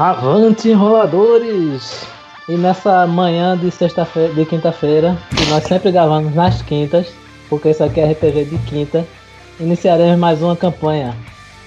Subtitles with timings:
[0.00, 2.06] Avante, enroladores!
[2.48, 7.08] E nessa manhã de sexta-feira, de quinta-feira, que nós sempre gravamos nas quintas,
[7.50, 9.06] porque isso aqui é RPG de quinta,
[9.60, 11.14] iniciaremos mais uma campanha.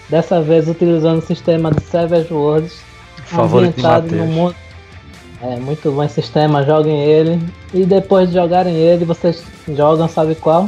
[0.10, 2.82] Dessa vez utilizando o sistema de Savage Worlds,
[3.26, 4.56] Favorito ambientado no mundo.
[5.40, 7.40] É muito bom esse sistema, joguem ele.
[7.72, 10.68] E depois de jogarem ele, vocês jogam, sabe qual?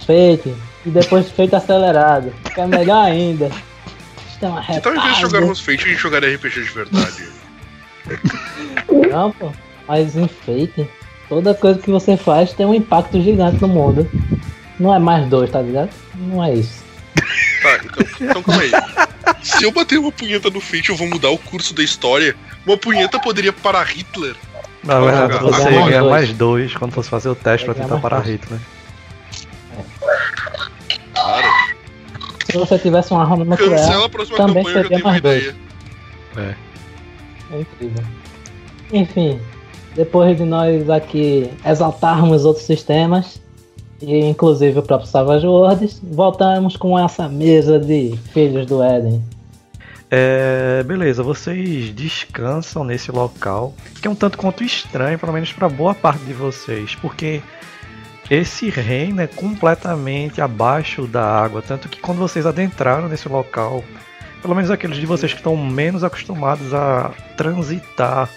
[0.00, 0.52] Fate.
[0.84, 3.48] E depois Fate acelerado, que é melhor ainda.
[4.38, 5.20] Sistema Então, em vez de retado.
[5.20, 7.28] jogarmos Fate, a gente jogaria RPG de verdade.
[9.10, 9.52] Não, pô.
[9.86, 10.88] Mas enfeite.
[11.28, 14.08] Toda coisa que você faz tem um impacto gigante no mundo.
[14.78, 15.90] Não é mais dois, tá ligado?
[16.14, 16.84] Não é isso.
[17.62, 18.70] Tá, então, então calma aí.
[19.42, 22.34] Se eu bater uma punheta no Fate, eu vou mudar o curso da história.
[22.64, 24.36] Uma punheta poderia parar Hitler.
[24.84, 25.58] Na verdade, jogar.
[25.58, 28.28] você ia ganhar mais dois quando fosse fazer o teste pra tentar parar dois.
[28.28, 28.60] Hitler.
[30.36, 30.67] Cara,
[32.50, 35.04] Se você tivesse uma arma nuclear, cancela a próxima também campanha que eu seria tenho
[35.04, 35.42] uma mais dois.
[35.42, 35.56] ideia.
[37.50, 37.54] É.
[37.54, 38.04] é incrível.
[38.92, 39.40] Enfim,
[39.94, 43.40] depois de nós aqui exaltarmos outros sistemas,
[44.00, 49.22] e inclusive o próprio Savage Worlds, voltamos com essa mesa de Filhos do Éden.
[50.10, 55.68] É, beleza, vocês descansam nesse local, que é um tanto quanto estranho, pelo menos para
[55.68, 57.42] boa parte de vocês, porque
[58.30, 63.82] esse reino é completamente abaixo da água, tanto que quando vocês adentraram nesse local,
[64.42, 68.28] pelo menos aqueles de vocês que estão menos acostumados a transitar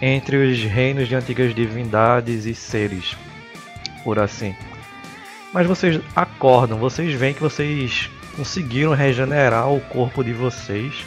[0.00, 3.16] entre os reinos de antigas divindades e seres,
[4.04, 4.54] por assim.
[5.52, 11.04] Mas vocês acordam, vocês veem que vocês conseguiram regenerar o corpo de vocês.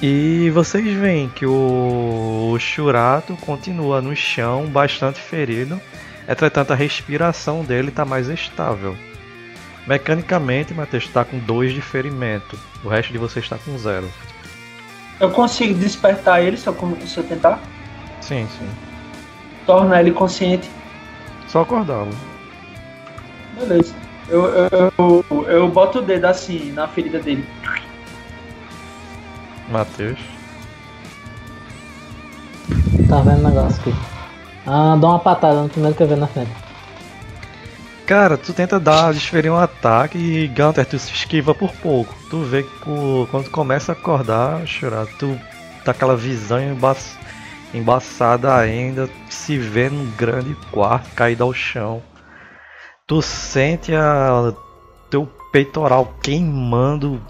[0.00, 5.80] E vocês veem que o, o Shurato continua no chão, bastante ferido.
[6.28, 8.96] Entretanto, a respiração dele está mais estável.
[9.86, 12.58] Mecanicamente, Matheus está com 2 de ferimento.
[12.84, 14.08] O resto de vocês está com zero.
[15.18, 17.60] Eu consigo despertar ele se eu, se eu tentar?
[18.20, 18.68] Sim, sim.
[19.66, 20.70] Tornar ele consciente?
[21.48, 22.12] Só acordá-lo.
[23.58, 23.94] Beleza.
[24.28, 27.44] Eu, eu, eu, eu boto o dedo assim na ferida dele.
[29.68, 30.18] Matheus.
[33.08, 34.11] Tá vendo o negócio aqui?
[34.66, 36.50] Ah, dá uma patada no primeiro que eu ver na frente.
[38.06, 42.14] Cara, tu tenta dar, desferir um ataque e Gunter, tu se esquiva por pouco.
[42.28, 42.68] Tu vê que
[43.30, 45.38] quando tu começa a acordar, chorar, tu
[45.84, 46.96] tá aquela visão emba
[47.72, 52.02] embaçada ainda, se vê num grande quarto caído ao chão.
[53.06, 54.52] Tu sente a
[55.10, 57.20] teu peitoral queimando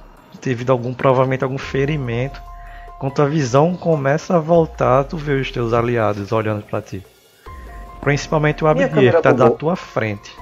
[0.42, 2.40] devido a algum, provavelmente algum ferimento.
[2.98, 7.04] Quando tua visão começa a voltar, tu vê os teus aliados olhando pra ti.
[8.02, 9.58] Principalmente o Abdir, que tá da bugou.
[9.58, 10.36] tua frente.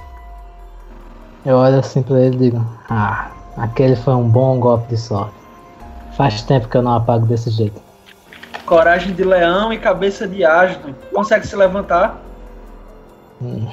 [1.45, 5.35] Eu olho assim pra ele e digo: Ah, aquele foi um bom golpe de sorte.
[6.17, 7.79] Faz tempo que eu não apago desse jeito.
[8.65, 10.95] Coragem de leão e cabeça de asno.
[11.13, 12.19] Consegue se levantar?
[13.41, 13.67] Hum.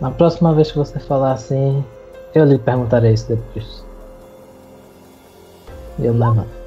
[0.00, 1.84] Na próxima vez que você falar assim,
[2.34, 3.84] eu lhe perguntarei isso depois.
[5.98, 6.59] E eu levanto.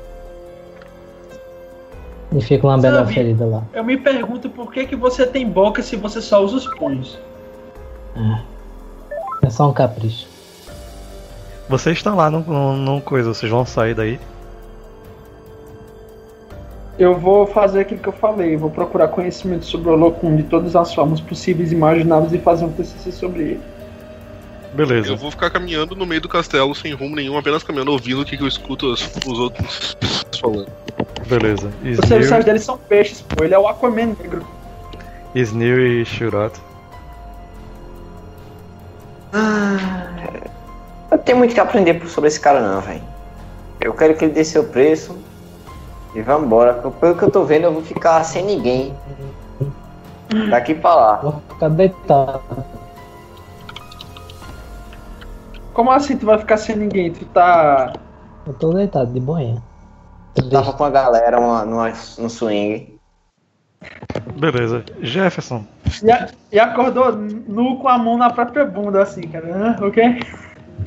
[2.35, 3.63] E fico lambendo a Sabe- ferida lá.
[3.73, 7.19] Eu me pergunto por que, que você tem boca se você só usa os punhos.
[9.41, 10.27] É só um capricho.
[11.69, 14.19] Vocês estão lá num, num, num coisa, vocês vão sair daí.
[16.97, 18.55] Eu vou fazer aquilo que eu falei.
[18.55, 22.65] Vou procurar conhecimento sobre o Locum de todas as formas possíveis e imagináveis e fazer
[22.65, 23.61] um TCC sobre ele.
[24.73, 25.09] Beleza.
[25.09, 28.25] Eu vou ficar caminhando no meio do castelo sem rumo nenhum, apenas caminhando, ouvindo o
[28.25, 29.95] que, que eu escuto os, os outros
[30.39, 30.67] falando.
[31.27, 31.71] Beleza.
[31.83, 33.43] Os serviços deles são peixes, pô.
[33.43, 34.45] Ele é o Aquaman negro.
[35.35, 36.61] Snil e Shurato.
[41.11, 43.01] Eu tenho muito que aprender sobre esse cara não, velho.
[43.81, 45.17] Eu quero que ele dê seu preço
[46.13, 46.73] e vambora.
[46.73, 48.93] Pelo que eu tô vendo, eu vou ficar sem ninguém.
[50.49, 51.15] Daqui pra lá.
[51.17, 52.41] Vou ficar deitado.
[55.73, 57.11] Como assim tu vai ficar sem ninguém?
[57.11, 57.93] Tu tá.
[58.45, 59.61] Eu tô deitado, de boinha.
[60.51, 62.97] Tava com a galera uma, numa, no swing.
[64.35, 64.83] Beleza.
[65.01, 65.65] Jefferson.
[66.03, 69.77] E, a- e acordou nu com a mão na própria bunda, assim, cara.
[69.85, 70.19] O quê?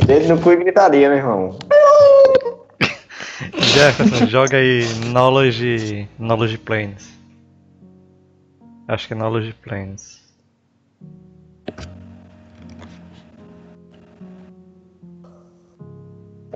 [0.04, 1.58] Dedo no cu e gritaria, meu irmão.
[3.58, 4.82] Jefferson, joga aí
[5.12, 6.08] Knowledge.
[6.18, 7.08] Knowledge Planes.
[8.88, 10.15] Acho que é Knowledge Planes.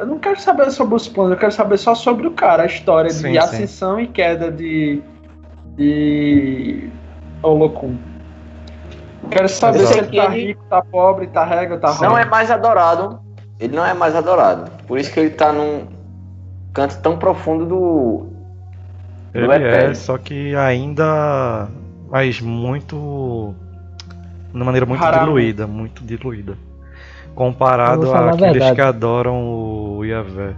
[0.01, 2.67] Eu não quero saber sobre os planos, eu quero saber só sobre o cara, a
[2.67, 3.39] história Sim, de sim.
[3.39, 5.03] ascensão e queda de.
[5.77, 6.89] de.
[7.43, 7.97] Olocum.
[9.31, 12.23] Quero saber se ele tá ele- rico, tá pobre, tá rega, tá Não ruim.
[12.23, 13.21] é mais adorado.
[13.59, 14.71] Ele não é mais adorado.
[14.87, 15.87] Por isso que ele tá num
[16.73, 18.27] canto tão profundo do.
[19.35, 21.69] Ele Não é só que ainda.
[22.11, 23.55] Mas muito.
[24.51, 25.27] De uma maneira muito Raramente.
[25.27, 26.57] diluída, muito diluída.
[27.35, 30.55] Comparado àqueles que adoram o Yavé.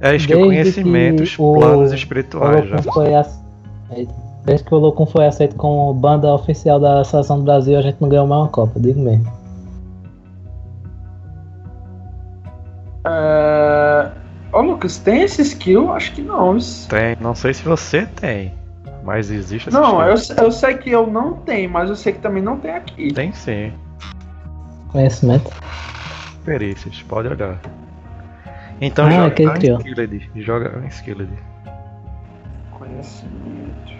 [0.00, 2.76] É isso que Desde conhecimentos, que o- planos O espirituais já.
[2.76, 4.14] Olocum foi aceito.
[4.44, 8.00] Desde que o Olocum foi aceito como banda oficial da Seleção do Brasil, a gente
[8.00, 9.30] não ganhou mais uma Copa, digo mesmo.
[13.06, 14.10] É...
[14.52, 15.92] Ô Lucas, tem esse skill?
[15.92, 16.56] Acho que não.
[16.56, 18.52] isso- Tem, não sei se você tem,
[19.04, 22.18] mas existe esse Não, eu, eu sei que eu não tenho, mas eu sei que
[22.20, 23.12] também não tem aqui.
[23.12, 23.72] Tem sim,
[24.92, 25.50] Conhecimento.
[26.44, 27.60] perícias, pode olhar.
[28.80, 29.76] Então Ah, joga ele criou.
[29.78, 31.28] Unskilled, joga Unskilled.
[32.70, 33.90] Conhecimento.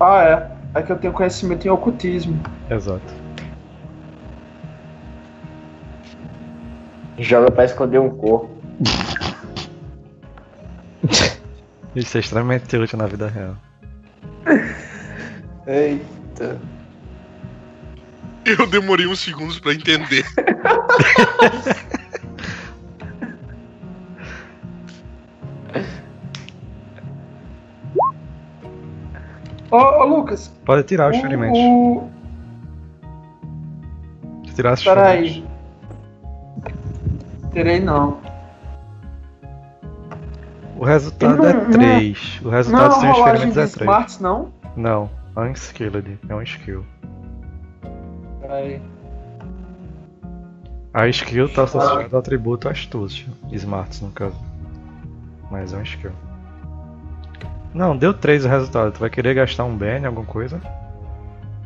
[0.00, 0.78] Ah, é.
[0.78, 2.40] É que eu tenho conhecimento em ocultismo.
[2.70, 3.12] Exato.
[7.18, 8.50] Joga pra esconder um corpo.
[11.94, 13.56] Isso é extremamente útil na vida real.
[15.66, 16.60] Eita.
[18.44, 20.24] Eu demorei uns segundos pra entender.
[29.70, 31.58] Ô, ô Lucas, Pode tirar os o, ferimentos.
[31.58, 32.08] o...
[34.54, 35.44] Tirar os Pera ferimentos.
[36.64, 37.50] aí.
[37.52, 38.18] Terei não.
[40.78, 41.70] O resultado Não, é não.
[41.70, 42.40] 3.
[42.40, 43.80] O Não, resultado sem os rolagem ferimentos de é 3.
[43.80, 44.52] smarts não?
[44.76, 46.84] Não, Unskilled é um skill.
[48.40, 48.80] Pera aí.
[50.94, 53.26] A skill tá associada ao atributo astúcia.
[53.50, 54.36] Smarts, no caso.
[55.50, 56.12] Mas é um skill.
[57.74, 58.92] Não, deu 3 o resultado.
[58.92, 60.60] Tu vai querer gastar um Ben, alguma coisa?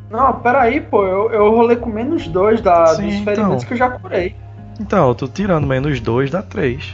[0.09, 1.05] Não, pera aí, pô.
[1.05, 3.33] Eu, eu rolei com menos dois da, Sim, dos então.
[3.35, 4.35] ferimentos que eu já curei.
[4.79, 6.93] Então, eu tô tirando menos 2 dá 3.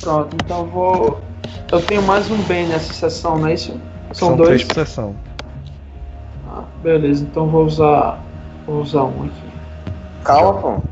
[0.00, 1.20] Pronto, então eu vou.
[1.70, 3.72] Eu tenho mais um bem nessa sessão, não é isso?
[4.12, 4.48] São, São dois.
[4.48, 5.14] 3 por sessão.
[6.48, 8.18] Ah, beleza, então vou usar.
[8.66, 9.50] Vou usar um aqui.
[10.24, 10.82] Calma, pô.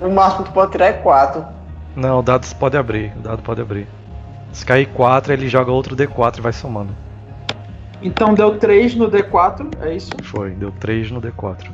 [0.00, 1.44] No máximo que tu pode tirar é 4.
[1.96, 3.12] Não, o dado pode abrir.
[3.16, 3.88] O dado pode abrir.
[4.52, 6.94] Se cair 4, ele joga outro D4 e vai somando.
[8.00, 10.10] Então deu 3 no D4, é isso?
[10.22, 11.70] Foi, deu 3 no D4.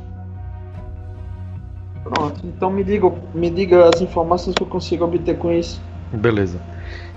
[2.03, 5.81] Pronto, então me diga, me diga as informações que eu consigo obter com isso.
[6.13, 6.59] Beleza.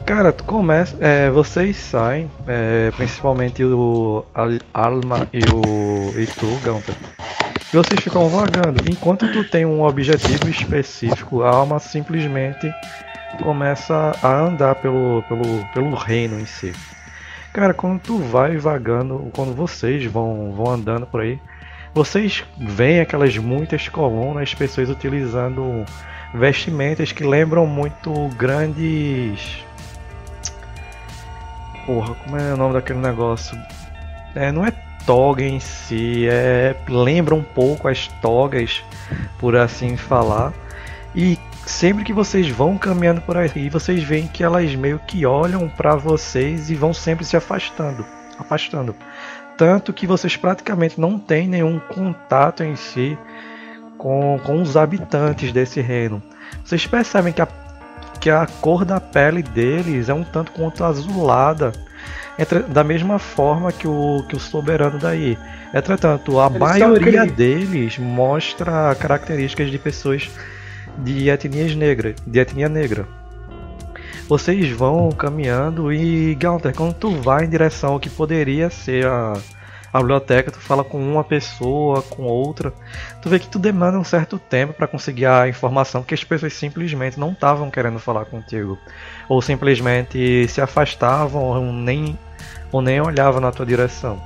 [0.06, 0.96] Cara, tu começa.
[1.00, 6.26] é, vocês saem, é, principalmente o Al- Alma e o e
[6.62, 6.94] Gunter.
[7.72, 8.82] E vocês ficam vagando.
[8.88, 12.70] Enquanto tu tem um objetivo específico, a alma simplesmente
[13.42, 16.72] começa a andar pelo, pelo, pelo reino em si.
[17.52, 21.38] Cara, quando tu vai vagando, quando vocês vão, vão andando por aí,
[21.94, 25.84] vocês veem aquelas muitas colunas, pessoas utilizando
[26.34, 29.64] vestimentas que lembram muito grandes.
[31.86, 33.56] Porra, como é o nome daquele negócio?
[34.34, 34.72] É, não é
[35.06, 38.82] toga em si, é lembra um pouco as togas,
[39.38, 40.52] por assim falar.
[41.14, 45.68] E sempre que vocês vão caminhando por aí, vocês veem que elas meio que olham
[45.68, 48.04] pra vocês e vão sempre se afastando,
[48.38, 48.96] afastando.
[49.56, 53.16] Tanto que vocês praticamente não têm nenhum contato em si
[54.04, 56.22] com, com os habitantes desse reino.
[56.62, 57.48] Vocês percebem que a,
[58.20, 61.72] que a cor da pele deles é um tanto quanto azulada,
[62.38, 65.38] entre- da mesma forma que o, que o soberano daí.
[65.72, 70.30] Entretanto, a Eles maioria deles mostra características de pessoas
[70.98, 73.08] de etnias negras, de etnia negra.
[74.28, 79.32] Vocês vão caminhando e Gaunter, quando tu vai em direção ao que poderia ser a,
[79.94, 82.74] a biblioteca, tu fala com uma pessoa, com outra,
[83.22, 86.52] tu vê que tu demanda um certo tempo para conseguir a informação que as pessoas
[86.52, 88.76] simplesmente não estavam querendo falar contigo,
[89.28, 92.18] ou simplesmente se afastavam ou nem
[92.72, 94.20] ou nem olhavam na tua direção.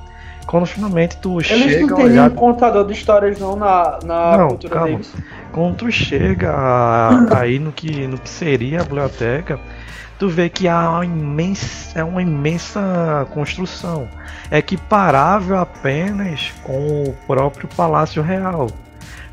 [0.49, 3.99] Quando finalmente tu Eles chega não a têm olhar nenhum contador de histórias não na,
[4.03, 4.87] na Não, cultura calma.
[4.89, 5.13] deles.
[5.51, 9.59] quando tu chega a- aí no que, no que seria a biblioteca,
[10.17, 14.07] tu vê que há uma imensa, é uma imensa construção,
[14.51, 18.71] equiparável apenas com o próprio Palácio Real,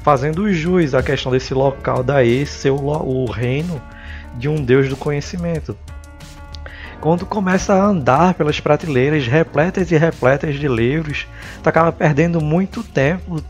[0.02, 3.80] fazendo jus à questão desse local daí ser o, o reino
[4.36, 5.74] de um deus do conhecimento.
[7.06, 11.24] Quando começa a andar pelas prateleiras repletas e repletas de livros,
[11.62, 13.40] tu acaba perdendo muito tempo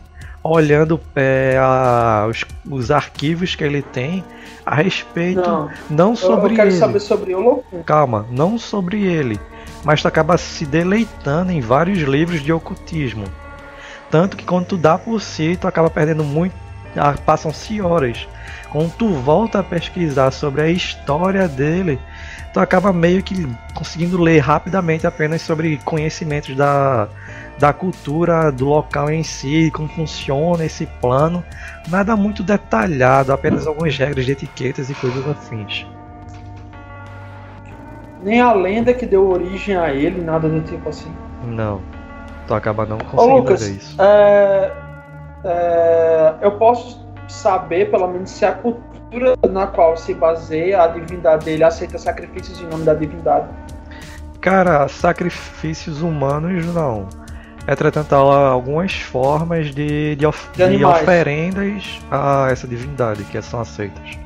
[0.43, 4.23] olhando é, a- os, os arquivos que ele tem
[4.63, 6.77] a respeito Não, não, eu, sobre eu quero ele.
[6.77, 7.63] saber sobre o.
[7.83, 9.39] Calma, não sobre ele,
[9.83, 13.25] mas tu acaba se deleitando em vários livros de ocultismo.
[14.11, 16.53] Tanto que quando tu dá por si, tu acaba perdendo muito.
[16.95, 18.27] ah, Passam-se horas.
[18.71, 21.97] Quando tu volta a pesquisar sobre a história dele,
[22.53, 27.07] tu acaba meio que conseguindo ler rapidamente apenas sobre conhecimentos da,
[27.59, 31.43] da cultura do local em si, como funciona esse plano.
[31.89, 35.85] Nada muito detalhado, apenas algumas regras de etiquetas e coisas afins.
[38.23, 41.11] Nem a lenda que deu origem a ele, nada do tipo assim.
[41.45, 41.81] Não.
[42.47, 44.01] Tu acaba não Ô conseguindo Lucas, ver isso.
[44.01, 44.73] é,
[45.43, 51.45] é, eu posso saber pelo menos se a cultura na qual se baseia a divindade
[51.45, 53.47] dele aceita sacrifícios em nome da divindade.
[54.41, 57.07] Cara, sacrifícios humanos não.
[57.67, 63.59] Entretanto, há algumas formas de, de, of- De de oferendas a essa divindade que são
[63.59, 64.17] aceitas.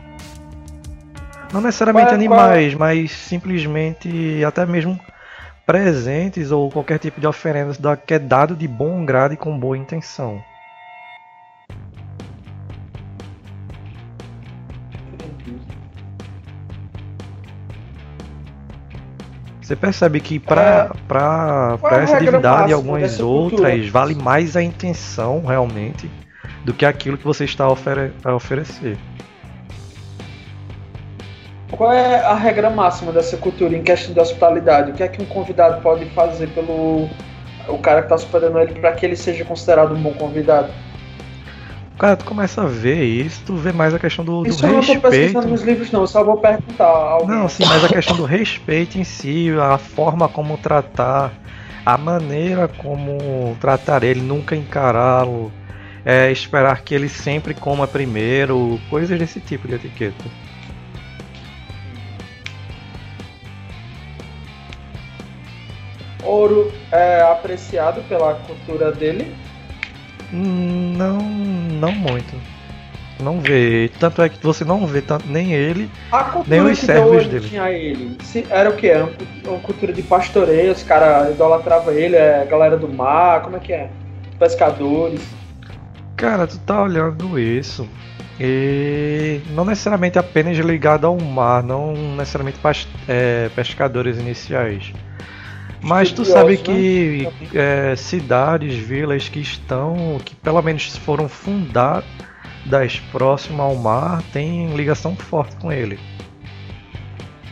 [1.52, 5.00] Não necessariamente Qual é- animais, mas simplesmente até mesmo
[5.66, 9.58] presentes ou qualquer tipo de oferenda da- que é dado de bom grado e com
[9.58, 10.42] boa intenção.
[19.72, 23.70] Você percebe que para é a pra essa regra divindade e algumas dessa cultura?
[23.70, 26.12] outras, vale mais a intenção realmente
[26.66, 28.98] do que aquilo que você está a, ofere a oferecer.
[31.72, 34.92] Qual é a regra máxima dessa cultura em questão de hospitalidade?
[34.92, 37.08] O que é que um convidado pode fazer pelo
[37.70, 40.70] o cara que está hospedando ele para que ele seja considerado um bom convidado?
[42.02, 44.72] Cara, tu começa a ver isso, tu vê mais a questão do, do Isso eu
[44.72, 45.02] não respeito.
[45.02, 46.02] pesquisando nos livros, não.
[46.02, 47.20] Eu só vou perguntar.
[47.28, 51.32] Não, sim, mas a questão do respeito em si, a forma como tratar,
[51.86, 55.52] a maneira como tratar ele, nunca encará-lo,
[56.04, 60.26] é, esperar que ele sempre coma primeiro, coisas desse tipo de etiqueta.
[66.24, 69.36] Ouro é apreciado pela cultura dele.
[70.34, 71.20] Hum, Não,
[71.82, 72.34] não muito.
[73.20, 73.92] Não vê.
[74.00, 75.90] Tanto é que você não vê tanto nem ele.
[76.48, 78.88] Nem os servos origem a ele se- era o que?
[78.88, 83.42] Era uma cu- uma cultura de pastoreio, os caras idolatravam ele, é galera do mar,
[83.42, 83.90] como é que é?
[84.40, 85.22] Pescadores.
[86.16, 87.88] Cara, tu tá olhando isso.
[88.40, 92.58] E não necessariamente apenas ligado ao mar, não necessariamente
[93.08, 94.92] é, pescadores iniciais.
[95.82, 103.00] Mas tu sabe Estudiosos, que é, cidades, vilas que estão, que pelo menos foram fundadas
[103.12, 106.00] próximas ao mar, têm ligação forte com ele.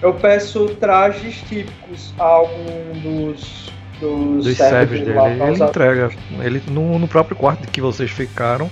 [0.02, 6.10] Eu peço trajes típicos a algum dos, dos, Dos servos dele lá Ele entrega.
[6.42, 8.70] Ele, no, no próprio quarto que vocês ficaram,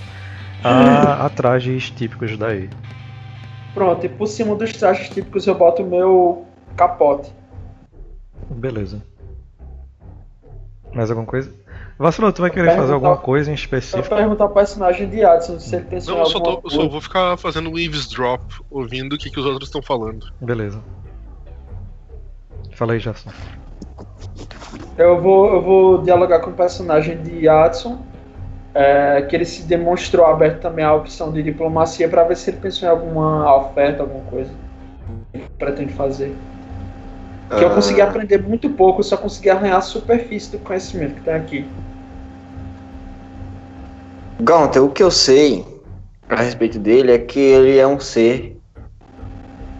[0.62, 2.70] há, há trajes típicos daí.
[3.74, 6.46] Pronto, e por cima dos trajes típicos eu boto o meu
[6.76, 7.30] capote.
[8.50, 9.02] Beleza.
[10.92, 11.52] Mais alguma coisa?
[11.98, 14.14] Vacilou, tu vai querer fazer alguma coisa em Eu específico?
[14.14, 16.88] perguntar ao personagem de Adson se ele pensou Não, em eu só, tô, eu só
[16.88, 18.40] vou ficar fazendo um eavesdrop,
[18.70, 20.26] ouvindo o que, que os outros estão falando.
[20.40, 20.80] Beleza.
[22.74, 23.30] Fala aí, Jason.
[24.96, 28.00] Eu vou, eu vou dialogar com o personagem de Adson,
[28.74, 32.58] é, que ele se demonstrou aberto também à opção de diplomacia para ver se ele
[32.58, 34.50] pensou em alguma oferta, alguma coisa
[35.32, 36.32] que ele pretende fazer.
[37.48, 41.34] Que eu consegui aprender muito pouco, só consegui arranhar a superfície do conhecimento que tem
[41.34, 41.66] aqui.
[44.40, 45.64] Gunter, o que eu sei
[46.28, 48.58] a respeito dele é que ele é um ser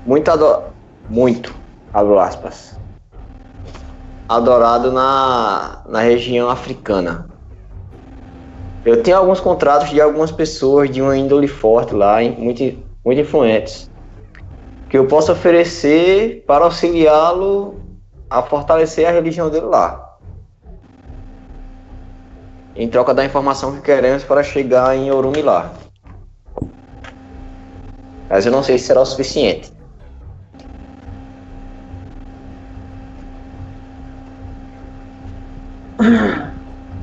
[0.07, 0.63] muito ado
[1.09, 1.55] muito,
[1.93, 2.79] abro aspas,
[4.29, 7.29] adorado na, na região africana.
[8.85, 12.63] Eu tenho alguns contratos de algumas pessoas de uma índole forte lá, muito,
[13.05, 13.91] muito influentes,
[14.89, 17.81] que eu posso oferecer para auxiliá-lo
[18.31, 20.17] a fortalecer a religião dele lá.
[22.75, 25.73] Em troca da informação que queremos para chegar em Orumilá.
[28.29, 29.73] Mas eu não sei se será o suficiente.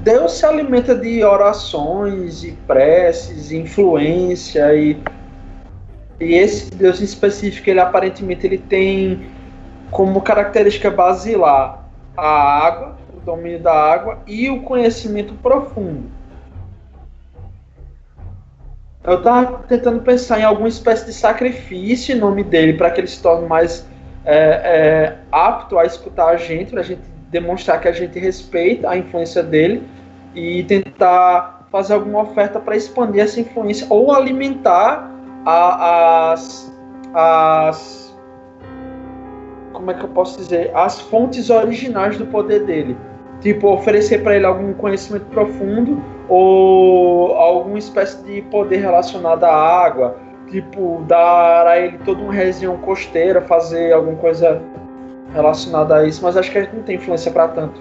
[0.04, 5.02] Deus se alimenta de orações e preces, influência e
[6.20, 9.26] e esse Deus em específico, ele aparentemente ele tem
[9.92, 16.10] como característica basilar a água, o domínio da água e o conhecimento profundo.
[19.04, 23.08] Eu estava tentando pensar em alguma espécie de sacrifício em nome dele para que ele
[23.08, 23.86] se torne mais
[24.26, 28.90] é, é, apto a escutar a gente, para a gente demonstrar que a gente respeita
[28.90, 29.84] a influência dele
[30.34, 35.15] e tentar fazer alguma oferta para expandir essa influência ou alimentar
[35.46, 36.74] as,
[37.14, 38.18] as
[39.74, 42.98] como é que eu posso dizer as fontes originais do poder dele
[43.42, 50.16] Tipo, oferecer para ele algum conhecimento profundo ou alguma espécie de poder relacionado à água.
[50.50, 54.62] Tipo, dar a ele toda uma região costeira, fazer alguma coisa
[55.34, 57.80] relacionada a isso, mas acho que a gente não tem influência para tanto.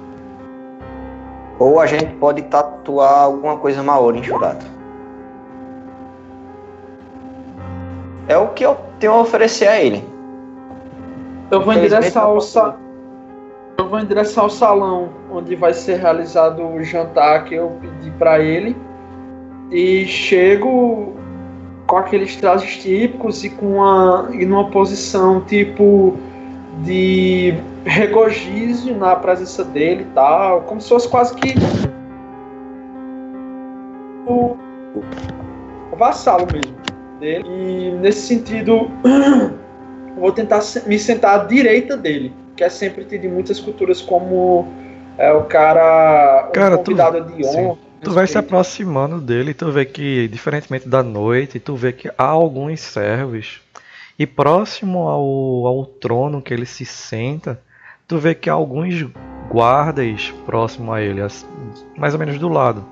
[1.58, 4.66] Ou a gente pode tatuar alguma coisa maior em Churato.
[8.28, 10.04] É o que eu tenho a oferecer a ele.
[11.50, 12.76] Eu vou endereçar o sa...
[13.76, 18.38] Eu vou endereçar o salão onde vai ser realizado o jantar que eu pedi para
[18.38, 18.76] ele.
[19.70, 21.12] E chego
[21.86, 26.16] com aqueles trajes típicos e com uma e numa posição tipo
[26.82, 27.54] de
[27.84, 31.54] regozijo na presença dele e tal, como se fosse quase que
[34.26, 34.56] o
[35.96, 36.83] vassalo mesmo
[37.18, 37.44] dele.
[37.46, 38.90] E nesse sentido,
[40.16, 44.66] vou tentar me sentar à direita dele, que é sempre tido em muitas culturas como
[45.18, 47.58] é, o cara, Cara, tu- convidado de sim.
[47.58, 47.78] honra.
[48.02, 52.24] Tu vai se aproximando dele tu vê que, diferentemente da noite, tu vê que há
[52.24, 53.62] alguns servos.
[54.18, 57.58] E próximo ao, ao trono que ele se senta,
[58.06, 59.06] tu vê que há alguns
[59.50, 61.20] guardas próximo a ele,
[61.96, 62.84] mais ou menos do lado.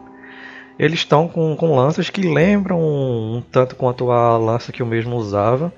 [0.79, 5.17] Eles estão com, com lanças que lembram um, tanto quanto a lança que o mesmo
[5.17, 5.73] usava.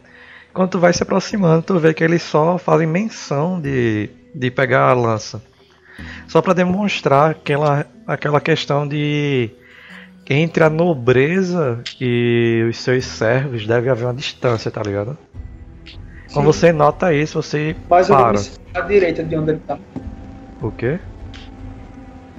[0.53, 4.89] Quando tu vai se aproximando, tu vê que eles só fazem menção de, de pegar
[4.89, 5.43] a lança.
[6.29, 9.51] Só para demonstrar aquela, aquela questão de
[10.25, 15.19] que entre a nobreza e os seus servos deve haver uma distância, tá ligado?
[16.33, 16.61] Quando Sim.
[16.61, 18.33] você nota isso, você vou para.
[18.33, 19.79] me sentar à direita de onde ele tá.
[20.63, 20.99] O quê?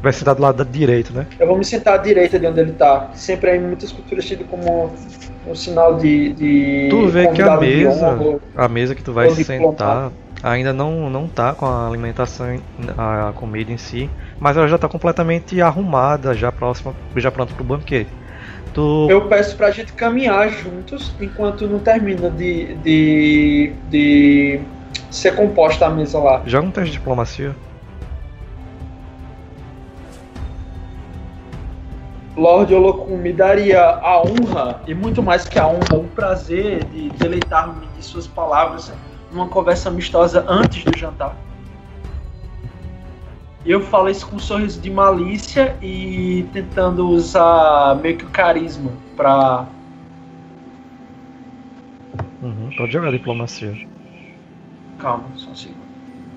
[0.06, 1.26] Vai sentar do lado da direita, né?
[1.40, 3.10] Eu vou me sentar à direita de onde ele tá.
[3.16, 4.94] Sempre é em muitas culturas tido como
[5.48, 6.32] um sinal de.
[6.34, 8.40] de Tu vê que a mesa, honra.
[8.56, 10.12] a mesa que tu vai se sentar,
[10.44, 12.62] ainda não, não tá com a alimentação,
[12.96, 14.08] a comida em si,
[14.40, 18.12] mas ela já tá completamente arrumada, já próxima, já pronta pro banquete.
[18.76, 24.60] Tu Eu peço pra gente caminhar juntos enquanto não termina de, de, de
[25.10, 26.44] ser composta a mesa lá.
[26.46, 27.56] joga um teste de diplomacia.
[32.38, 37.10] Lord Olokun me daria a honra, e muito mais que a honra, o prazer de
[37.12, 38.92] deleitar-me de suas palavras
[39.32, 41.36] numa conversa amistosa antes do jantar.
[43.64, 48.30] E eu falo isso com um sorriso de malícia e tentando usar meio que o
[48.30, 49.66] carisma pra.
[52.44, 53.76] Uhum, pode jogar diplomacia.
[55.00, 55.80] Calma, só um segundo.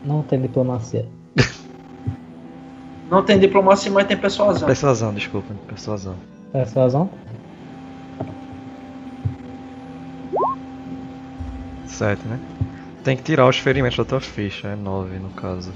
[0.04, 1.06] Não tem diplomacia.
[3.10, 4.66] Não tem diplomacia, mas tem persuasão.
[4.66, 6.14] Persuasão, desculpa, persuasão.
[6.52, 7.10] Persuasão?
[11.86, 12.38] Sete, né?
[13.02, 15.72] Tem que tirar os ferimentos da tua ficha, é nove no caso.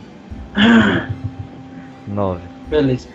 [2.06, 2.42] Nove.
[2.68, 3.08] Beleza.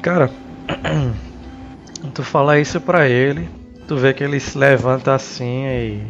[0.00, 0.30] Cara,
[2.14, 3.48] tu fala isso pra ele,
[3.86, 6.06] tu vê que ele se levanta assim e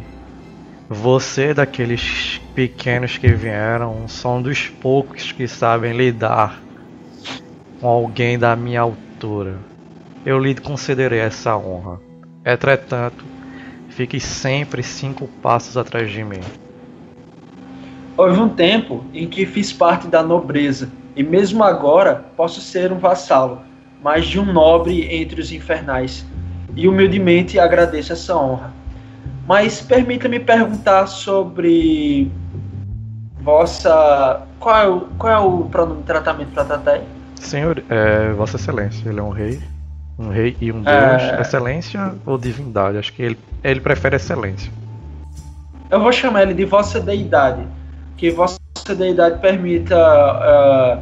[0.87, 6.61] você daqueles pequenos que vieram são dos poucos que sabem lidar
[7.79, 9.55] com alguém da minha altura.
[10.25, 11.99] Eu lhe concederei essa honra.
[12.45, 13.25] Entretanto,
[13.89, 16.41] fique sempre cinco passos atrás de mim.
[18.15, 22.97] Houve um tempo em que fiz parte da nobreza, e mesmo agora posso ser um
[22.97, 23.61] vassalo,
[24.01, 26.25] mas de um nobre entre os infernais,
[26.75, 28.73] e humildemente agradeço essa honra.
[29.47, 32.31] Mas permita-me perguntar sobre
[33.39, 34.41] vossa.
[34.59, 37.16] Qual é o, qual é o pronome tratamento para Tatai?
[37.39, 39.59] Senhor, é, Vossa Excelência, ele é um rei.
[40.19, 41.21] Um rei e um deus.
[41.21, 41.41] É.
[41.41, 42.97] Excelência ou divindade?
[42.97, 44.71] Acho que ele, ele prefere excelência.
[45.89, 47.65] Eu vou chamar ele de Vossa Deidade,
[48.17, 48.59] que Vossa
[48.95, 50.99] Deidade permita ah,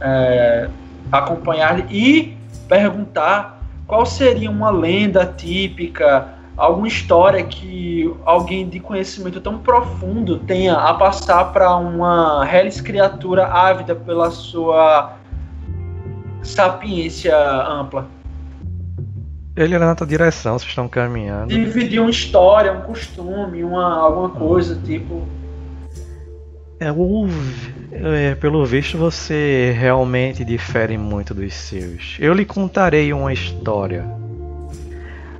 [0.00, 0.68] eh,
[1.12, 2.36] acompanhar-lhe e
[2.68, 10.74] perguntar qual seria uma lenda típica, alguma história que alguém de conhecimento tão profundo tenha
[10.74, 15.14] a passar para uma reles criatura ávida pela sua
[16.42, 18.06] sapiência ampla.
[19.56, 21.48] Ele é na tua direção, vocês estão caminhando.
[21.48, 25.26] Dividir uma história, um costume, uma, alguma coisa, tipo.
[26.78, 27.26] É, o-
[27.90, 32.16] é, pelo visto, você realmente difere muito dos seus.
[32.20, 34.04] Eu lhe contarei uma história.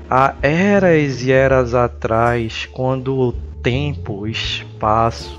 [0.08, 3.32] Há eras e eras atrás, quando o
[3.62, 5.38] tempo, o espaço,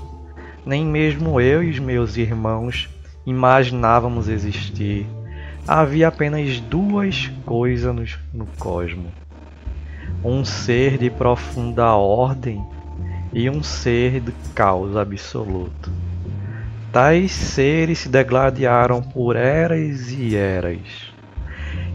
[0.64, 2.88] nem mesmo eu e os meus irmãos
[3.26, 5.06] imaginávamos existir,
[5.68, 9.12] havia apenas duas coisas no, cosmo:
[10.24, 12.64] um ser de profunda ordem
[13.34, 15.92] e um ser de caos absoluto.
[16.90, 21.12] Tais seres se degladiaram por eras e eras.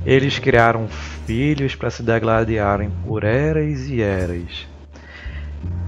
[0.05, 0.87] Eles criaram
[1.25, 4.67] filhos para se degladiarem por eras e eras.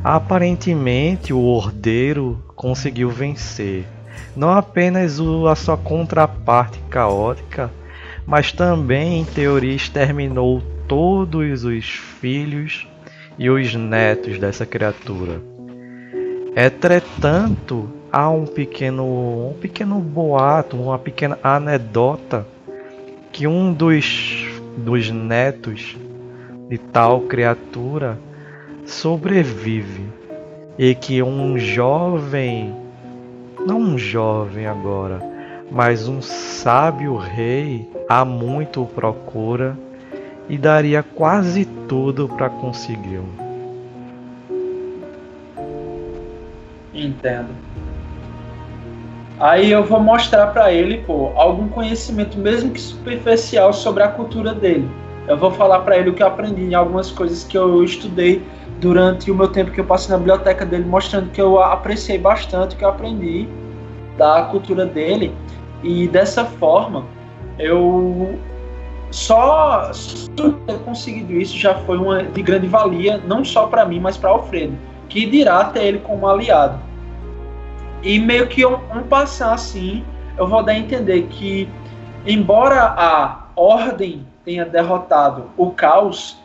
[0.03, 3.85] Aparentemente, o ordeiro conseguiu vencer
[4.35, 7.71] não apenas a sua contraparte caótica,
[8.25, 12.87] mas também, em teoria, exterminou todos os filhos
[13.37, 15.41] e os netos dessa criatura.
[16.55, 22.47] Entretanto, há um pequeno, um pequeno boato, uma pequena anedota
[23.31, 24.45] que um dos,
[24.77, 25.97] dos netos
[26.69, 28.17] de tal criatura
[28.85, 30.05] sobrevive
[30.77, 32.73] e que um jovem,
[33.65, 35.19] não um jovem agora,
[35.71, 39.77] mas um sábio rei há muito o procura
[40.47, 43.27] e daria quase tudo para consegui-lo.
[46.93, 47.49] Entendo.
[49.39, 54.53] Aí eu vou mostrar para ele, pô, algum conhecimento, mesmo que superficial, sobre a cultura
[54.53, 54.89] dele.
[55.27, 58.43] Eu vou falar para ele o que eu aprendi em algumas coisas que eu estudei
[58.85, 62.75] durante o meu tempo que eu passei na biblioteca dele, mostrando que eu apreciei bastante
[62.75, 63.47] o que eu aprendi
[64.15, 65.35] da cultura dele.
[65.81, 67.03] E dessa forma,
[67.57, 68.37] eu
[69.09, 69.89] só
[70.67, 74.29] ter conseguido isso já foi uma de grande valia, não só para mim, mas para
[74.29, 74.77] Alfredo,
[75.09, 76.79] que dirá ter ele como aliado.
[78.03, 80.05] E meio que um, um passar assim,
[80.37, 81.67] eu vou dar a entender que,
[82.23, 86.37] embora a ordem tenha derrotado o caos,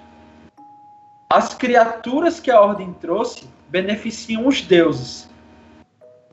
[1.33, 5.31] as criaturas que a ordem trouxe beneficiam os deuses.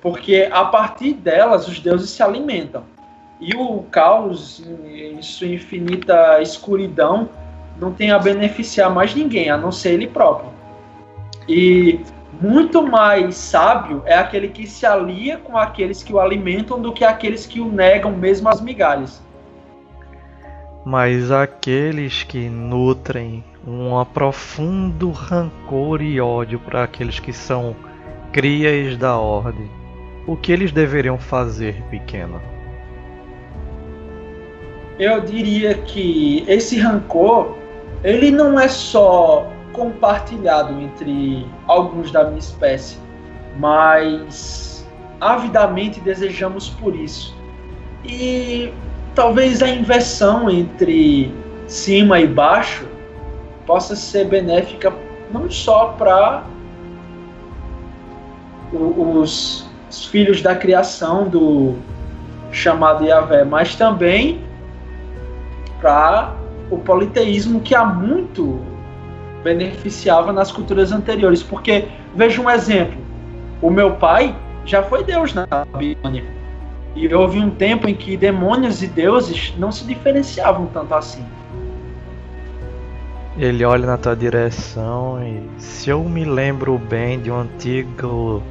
[0.01, 2.83] Porque a partir delas os deuses se alimentam.
[3.39, 7.29] E o caos, em sua infinita escuridão,
[7.79, 10.49] não tem a beneficiar mais ninguém, a não ser ele próprio.
[11.47, 11.99] E
[12.41, 17.05] muito mais sábio é aquele que se alia com aqueles que o alimentam do que
[17.05, 19.21] aqueles que o negam mesmo as migalhas.
[20.83, 27.75] Mas aqueles que nutrem um profundo rancor e ódio para aqueles que são
[28.31, 29.69] crias da ordem,
[30.25, 32.39] o que eles deveriam fazer, pequena?
[34.99, 37.55] eu diria que esse rancor
[38.03, 42.97] ele não é só compartilhado entre alguns da minha espécie,
[43.59, 44.87] mas
[45.21, 47.35] avidamente desejamos por isso.
[48.03, 48.71] E
[49.13, 51.31] talvez a inversão entre
[51.67, 52.87] cima e baixo
[53.67, 54.91] possa ser benéfica
[55.31, 56.43] não só para
[58.71, 61.75] os, os filhos da criação do
[62.49, 64.41] chamado Yahvé, mas também
[65.81, 66.33] para
[66.71, 68.59] o politeísmo que há muito
[69.43, 71.43] beneficiava nas culturas anteriores.
[71.43, 72.97] Porque, veja um exemplo:
[73.61, 76.23] o meu pai já foi Deus na Babilônia.
[76.95, 81.23] E houve um tempo em que demônios e deuses não se diferenciavam tanto assim.
[83.37, 88.41] Ele olha na tua direção e se eu me lembro bem de um antigo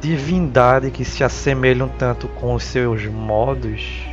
[0.00, 4.06] divindade que se assemelha um tanto com os seus modos,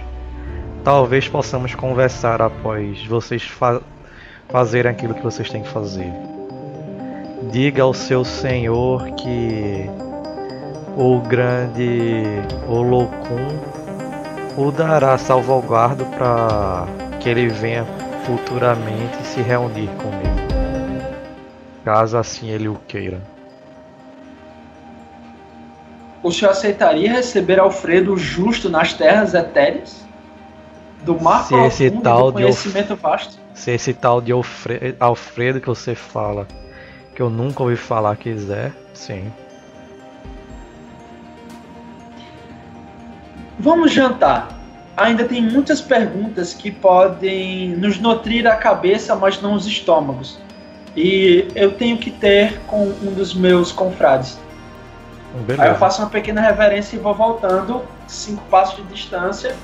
[0.84, 3.82] Talvez possamos conversar após vocês fa
[4.50, 6.12] fazerem aquilo que vocês têm que fazer.
[7.52, 9.90] Diga ao seu senhor que
[10.98, 12.24] o grande
[12.68, 13.48] Olokun
[14.58, 16.86] o dará salvaguarda para
[17.22, 17.86] que ele venha
[18.26, 20.48] futuramente se reunir comigo,
[21.84, 23.22] caso assim ele o queira.
[26.22, 30.04] O senhor aceitaria receber Alfredo justo nas terras etéreas?
[31.04, 33.38] do mar se esse tal do conhecimento de vasto.
[33.54, 36.48] Se esse tal de Alfredo, Alfredo que você fala,
[37.14, 39.32] que eu nunca ouvi falar quiser, sim.
[43.60, 44.63] Vamos jantar.
[44.96, 50.40] Ainda tem muitas perguntas que podem nos nutrir a cabeça, mas não os estômagos.
[50.96, 54.38] E eu tenho que ter com um dos meus confrades.
[55.34, 55.64] Beleza.
[55.64, 59.56] Aí eu faço uma pequena reverência e vou voltando cinco passos de distância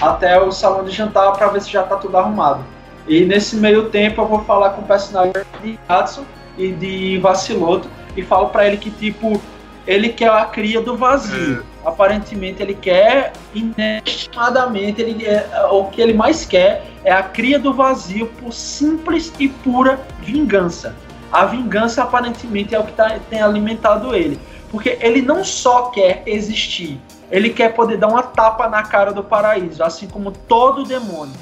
[0.00, 2.64] até o salão de jantar para ver se já está tudo arrumado.
[3.08, 6.24] E nesse meio tempo eu vou falar com o personagem de Hudson
[6.56, 9.40] e de Vaciloto e falo para ele que tipo
[9.86, 11.60] ele quer a cria do vazio.
[11.60, 11.77] É.
[11.84, 17.72] Aparentemente ele quer inestimadamente ele é, o que ele mais quer é a cria do
[17.72, 20.94] vazio por simples e pura vingança.
[21.30, 26.22] A vingança aparentemente é o que tá, tem alimentado ele, porque ele não só quer
[26.26, 31.34] existir, ele quer poder dar uma tapa na cara do paraíso, assim como todo demônio.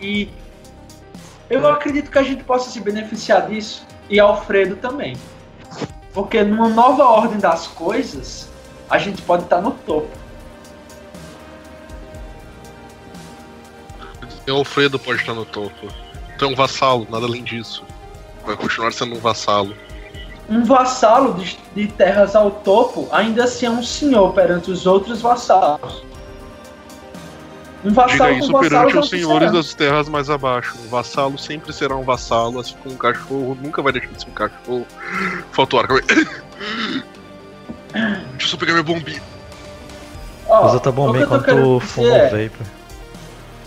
[0.00, 0.28] E
[1.48, 5.16] eu acredito que a gente possa se beneficiar disso, e Alfredo também.
[6.12, 8.47] Porque numa nova ordem das coisas,
[8.90, 10.08] a gente pode estar no topo.
[14.48, 15.88] O Alfredo pode estar no topo.
[16.38, 17.84] Tu é um vassalo, nada além disso.
[18.46, 19.76] Vai continuar sendo um vassalo.
[20.48, 25.20] Um vassalo de, de terras ao topo ainda assim é um senhor perante os outros
[25.20, 26.02] vassalos.
[27.84, 29.52] Um Diga vassalo isso com vassalos perante os se senhores será.
[29.52, 30.74] das terras mais abaixo.
[30.82, 34.30] Um vassalo sempre será um vassalo, assim como um cachorro nunca vai deixar de ser
[34.30, 34.86] um cachorro.
[35.52, 35.88] Faltou ar.
[37.92, 39.22] Deixa eu só pegar minha bombinha.
[40.46, 42.66] Ó, Usa tua tô enquanto fuma o é, vapor.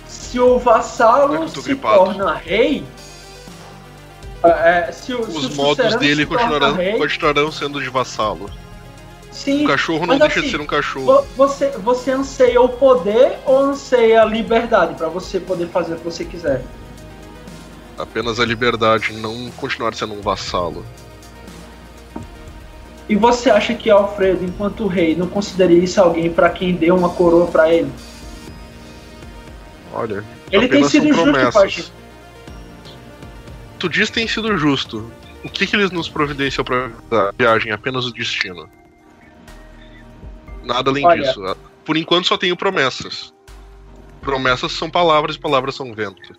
[0.08, 2.06] se o É vassalo tô se gripado.
[2.06, 2.84] torna rei,
[4.44, 8.50] é, se, o, se Os o modos dele se continuarão, rei, continuarão sendo de vassalo.
[9.32, 11.06] sim, O cachorro não deixa assim, de ser um cachorro.
[11.06, 15.98] vo- você, você anseia o poder ou anseia a liberdade pra você poder fazer o
[15.98, 16.64] que você quiser?
[17.98, 20.84] Apenas a liberdade, não continuar sendo um vassalo.
[23.12, 27.10] E você acha que Alfredo, enquanto rei, não consideraria isso alguém pra quem deu uma
[27.10, 27.92] coroa pra ele?
[29.92, 31.92] Olha, Ele tem sido justo gente.
[33.78, 35.12] Tu diz que tem sido justo.
[35.44, 37.74] O que, que eles nos providenciam pra a viagem?
[37.74, 38.70] Apenas o destino.
[40.64, 41.22] Nada além Olha.
[41.22, 41.58] disso.
[41.84, 43.34] Por enquanto só tenho promessas.
[44.22, 46.34] Promessas são palavras e palavras são vento.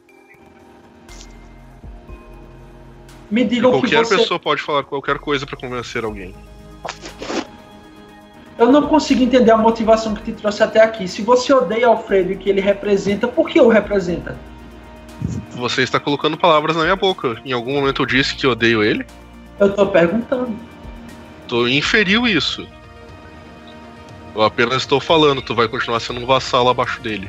[3.31, 4.17] Me E diga o que qualquer você.
[4.17, 6.35] pessoa pode falar qualquer coisa pra convencer alguém.
[8.63, 11.09] Eu não consigo entender a motivação que te trouxe até aqui.
[11.09, 14.37] Se você odeia Alfredo e que ele representa, por que o representa?
[15.51, 17.37] Você está colocando palavras na minha boca.
[17.45, 19.05] Em algum momento eu disse que odeio ele?
[19.59, 20.57] Eu tô perguntando.
[21.49, 22.65] Tu inferiu isso.
[24.33, 27.29] Eu apenas estou falando, tu vai continuar sendo um vassalo abaixo dele.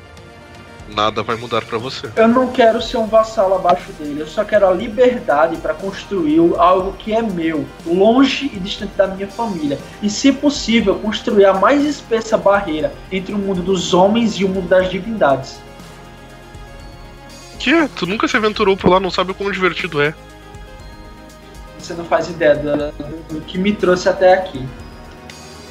[0.89, 2.09] Nada vai mudar pra você.
[2.15, 4.19] Eu não quero ser um vassalo abaixo dele.
[4.19, 9.07] Eu só quero a liberdade para construir algo que é meu, longe e distante da
[9.07, 9.79] minha família.
[10.01, 14.49] E, se possível, construir a mais espessa barreira entre o mundo dos homens e o
[14.49, 15.57] mundo das divindades.
[17.57, 17.87] Que é?
[17.87, 20.13] Tu nunca se aventurou por lá, não sabe o quão divertido é.
[21.79, 24.67] Você não faz ideia do, do- do que me trouxe até aqui.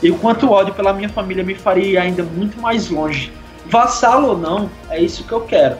[0.03, 3.31] E o quanto ódio pela minha família me faria ir ainda muito mais longe.
[3.72, 5.78] Vassalo ou não, é isso que eu quero.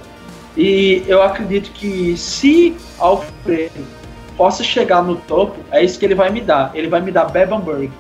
[0.57, 3.87] E eu acredito que se Alfredo
[4.35, 6.71] possa chegar no topo, é isso que ele vai me dar.
[6.75, 7.93] Ele vai me dar Bebamburg.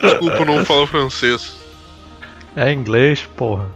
[0.00, 1.58] Desculpa, eu não falo francês.
[2.56, 3.70] É inglês, porra.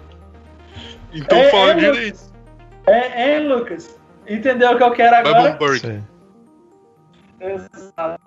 [1.12, 2.20] Então É, fala é, direito.
[2.87, 4.01] É, é, Lucas?
[4.27, 5.42] Entendeu o que eu quero agora?
[5.51, 5.81] Bebomburg.
[5.81, 6.05] Sim.
[7.40, 8.20] Exato.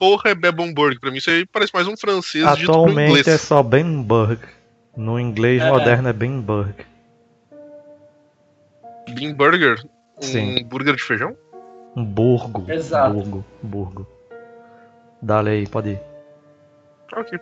[0.00, 0.98] Porra é Bebomburg?
[0.98, 3.28] Pra mim isso aí parece mais um francês dito pro Atualmente inglês.
[3.28, 4.40] é só Benburg.
[4.96, 5.68] No inglês É.
[5.70, 6.74] moderno é Benburg.
[9.10, 9.78] Bean Burger?
[10.18, 10.64] Um Sim.
[10.64, 11.36] burger de feijão?
[11.94, 12.64] Um burgo.
[12.70, 13.12] Exato.
[13.12, 13.44] Burgo.
[13.62, 14.06] Burgo.
[15.20, 16.00] Dale aí, pode ir.
[17.14, 17.38] Ok.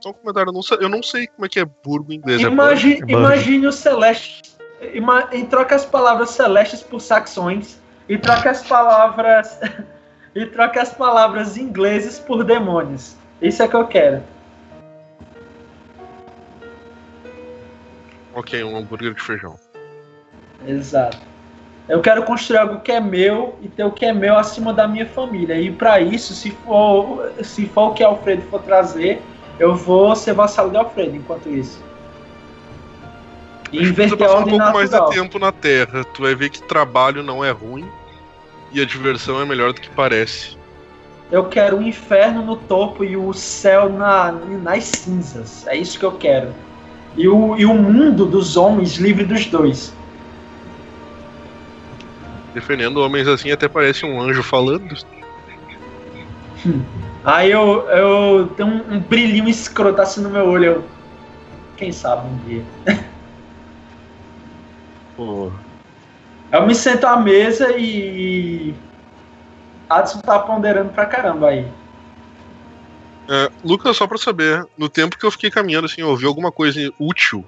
[0.00, 0.50] Só um comentário.
[0.50, 2.40] Eu não, sei, eu não sei como é que é burgo em inglês.
[2.40, 2.54] É burger?
[2.54, 4.42] Imagine, imagine o Celeste.
[4.94, 7.80] Ima, e troca as palavras celestes por saxões.
[8.08, 9.58] E troca as palavras.
[10.34, 13.16] E troca as palavras ingleses por demônios.
[13.40, 14.22] Isso é que eu quero.
[18.34, 19.58] Ok, um hambúrguer de feijão.
[20.66, 21.18] Exato.
[21.88, 24.86] Eu quero construir algo que é meu e ter o que é meu acima da
[24.86, 25.58] minha família.
[25.58, 29.22] E para isso, se for, se for o que Alfredo for trazer,
[29.58, 31.82] eu vou ser vassalo de Alfredo enquanto isso.
[33.72, 35.22] E inverter a passar um ordem pouco mais de natural.
[35.22, 36.04] tempo na Terra.
[36.04, 37.88] Tu vai ver que trabalho não é ruim
[38.72, 40.56] e a diversão é melhor do que parece.
[41.30, 45.66] Eu quero o inferno no topo e o céu na, nas cinzas.
[45.66, 46.54] É isso que eu quero.
[47.16, 49.92] E o, e o mundo dos homens livre dos dois.
[52.54, 54.96] Defendendo homens assim até parece um anjo falando.
[57.24, 60.64] Aí eu, eu tenho um, um brilhinho escroto assim no meu olho.
[60.64, 60.84] Eu,
[61.76, 62.64] quem sabe um dia.
[65.16, 65.52] Pô,
[66.50, 68.74] Eu me sento à mesa e.
[69.88, 71.70] Adson tá ponderando pra caramba aí.
[73.28, 76.50] É, Lucas, só pra saber, no tempo que eu fiquei caminhando assim, eu ouvi alguma
[76.50, 77.44] coisa útil.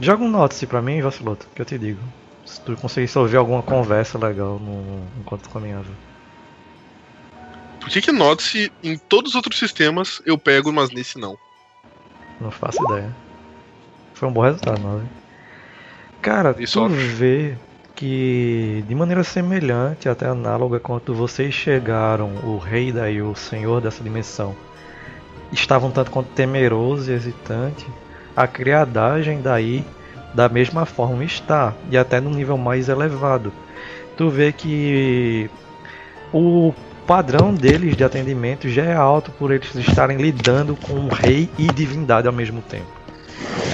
[0.00, 2.00] Joga um notice pra mim, Vaciloto, que eu te digo.
[2.44, 5.06] Se tu conseguisse ouvir alguma conversa legal no...
[5.20, 5.90] enquanto tu caminhava.
[7.80, 11.36] Por que que note-se em todos os outros sistemas eu pego, mas nesse não?
[12.40, 13.14] Não faço ideia.
[14.14, 15.06] Foi um bom resultado, não, né?
[16.22, 17.56] Cara, E tu vê
[17.96, 24.04] que de maneira semelhante, até análoga, quando vocês chegaram, o rei daí, o senhor dessa
[24.04, 24.54] dimensão,
[25.50, 27.84] estavam tanto quanto temeroso e hesitante,
[28.36, 29.84] a criadagem daí
[30.32, 33.52] da mesma forma está, e até num nível mais elevado.
[34.16, 35.50] Tu vê que
[36.32, 36.72] o
[37.04, 42.28] padrão deles de atendimento já é alto por eles estarem lidando com rei e divindade
[42.28, 43.01] ao mesmo tempo.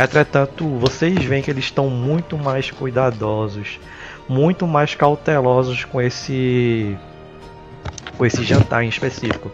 [0.00, 3.80] Entretanto, vocês veem que eles estão muito mais cuidadosos,
[4.28, 6.96] muito mais cautelosos com esse
[8.16, 9.50] com esse jantar em específico.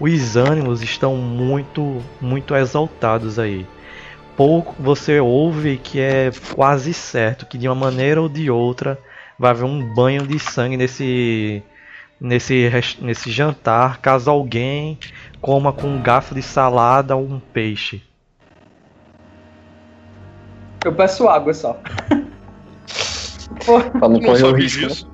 [0.00, 3.66] Os ânimos estão muito muito exaltados aí.
[4.36, 8.98] Pouco você ouve que é quase certo que de uma maneira ou de outra
[9.38, 11.62] vai haver um banho de sangue nesse
[12.20, 12.70] nesse
[13.00, 14.98] nesse jantar, caso alguém
[15.40, 18.02] coma com um garfo de salada ou um peixe.
[20.86, 21.72] Eu peço água só.
[23.98, 24.82] Pra não correr o risco.
[24.82, 24.86] né?
[24.88, 25.10] disso.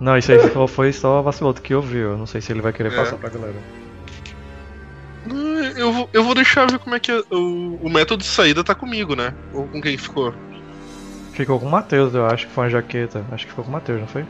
[0.00, 2.12] Não, isso aí foi- foi só vaciloto que ouviu.
[2.12, 2.96] Eu Não sei se ele vai querer É.
[2.96, 3.54] passar pra galera.
[5.26, 8.28] Não, Eu vou, eu vou deixar ver como é que é- o, o método de
[8.28, 9.34] saída tá comigo, né?
[9.52, 10.32] Ou com quem ficou.
[11.32, 13.22] Ficou com o Matheus, eu acho que foi uma jaqueta.
[13.30, 14.24] Acho que ficou com o Matheus, não foi?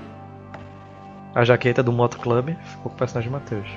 [1.32, 3.68] A jaqueta do Moto Club ficou com o personagem Matheus.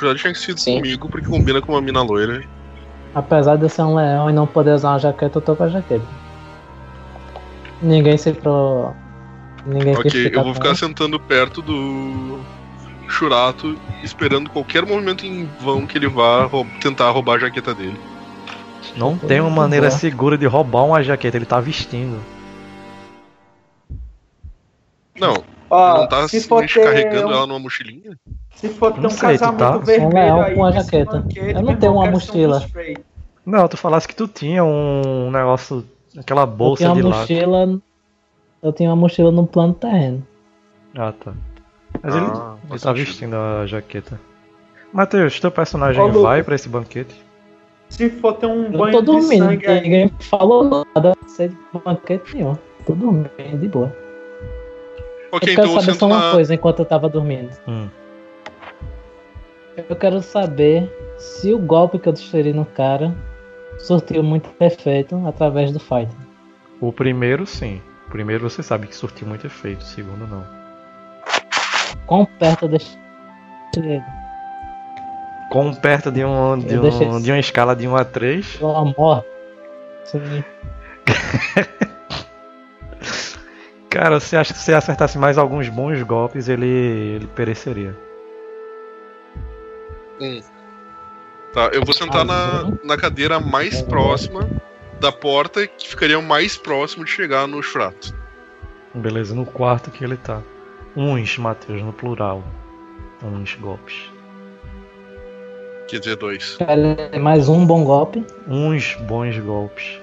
[0.00, 0.76] Já tinha que Sim.
[0.76, 2.44] comigo, porque combina com uma mina loira.
[3.16, 5.62] Apesar de eu ser um leão e não poder usar uma jaqueta, eu tô com
[5.64, 6.04] a jaqueta.
[7.80, 8.92] Ninguém se pro.
[9.64, 10.76] Ninguém Ok, eu vou ficar ela.
[10.76, 12.38] sentando perto do
[13.08, 13.74] Churato,
[14.04, 17.98] esperando qualquer movimento em vão que ele vá rou- tentar roubar a jaqueta dele.
[18.98, 22.20] Não tem uma maneira segura de roubar uma jaqueta, ele tá vestindo.
[25.18, 28.18] Não, Ó, não tá se for ter carregando um- ela numa mochilinha?
[28.54, 29.78] Se for ter um sei, tu casamento tá?
[29.78, 31.12] vermelho Um leão aí com a jaqueta.
[31.20, 32.60] banquete, Eu não tenho uma um mochila.
[32.72, 32.98] três.
[33.46, 35.84] Não, tu falasse que tu tinha um negócio,
[36.18, 37.20] aquela Eu bolsa tinha de uma lá.
[37.20, 37.80] mochila.
[38.62, 40.26] Eu tinha uma mochila no plano terreno.
[40.96, 41.32] Ah, tá.
[42.02, 44.20] Mas ele, Ah, ele faz tá vestindo a jaqueta.
[44.92, 46.22] Matheus, teu personagem Lucas.
[46.22, 47.14] vai pra esse banquete?
[47.88, 51.28] Se for ter um Eu banho tô de dormindo, sangue aí, ninguém falou nada, não
[51.28, 52.56] sei de banquete nenhum.
[52.84, 53.94] Tô dormindo, de boa.
[55.30, 56.32] Ok, eu então quero eu saber só uma na.
[56.32, 57.50] coisa enquanto eu tava dormindo.
[57.68, 57.88] Hum.
[59.88, 63.14] Eu quero saber se o golpe que eu desferi no cara
[63.78, 66.14] surtiu muito efeito através do fight.
[66.80, 67.80] O primeiro sim.
[68.06, 70.44] O primeiro você sabe que surtiu muito efeito, o segundo não.
[72.06, 72.96] Quão perto eu deixei
[73.76, 74.02] ele?
[75.50, 78.58] Com perto de, um, de, Eu deixei- um, de uma escala de 1 a 3,
[78.60, 79.26] Uma morte.
[80.04, 80.44] Sim.
[83.90, 87.96] cara, você acha que se acertasse mais alguns bons golpes, ele, ele pereceria.
[91.56, 94.46] Tá, eu vou sentar na, na cadeira mais próxima
[95.00, 98.14] da porta que ficaria mais próximo de chegar no Churato.
[98.92, 100.42] Beleza, no quarto que ele tá.
[100.94, 102.44] Uns, Matheus, no plural.
[103.24, 104.12] Uns golpes.
[105.88, 106.58] Quer dizer, dois.
[107.18, 108.22] Mais um bom golpe.
[108.46, 109.98] Uns bons golpes.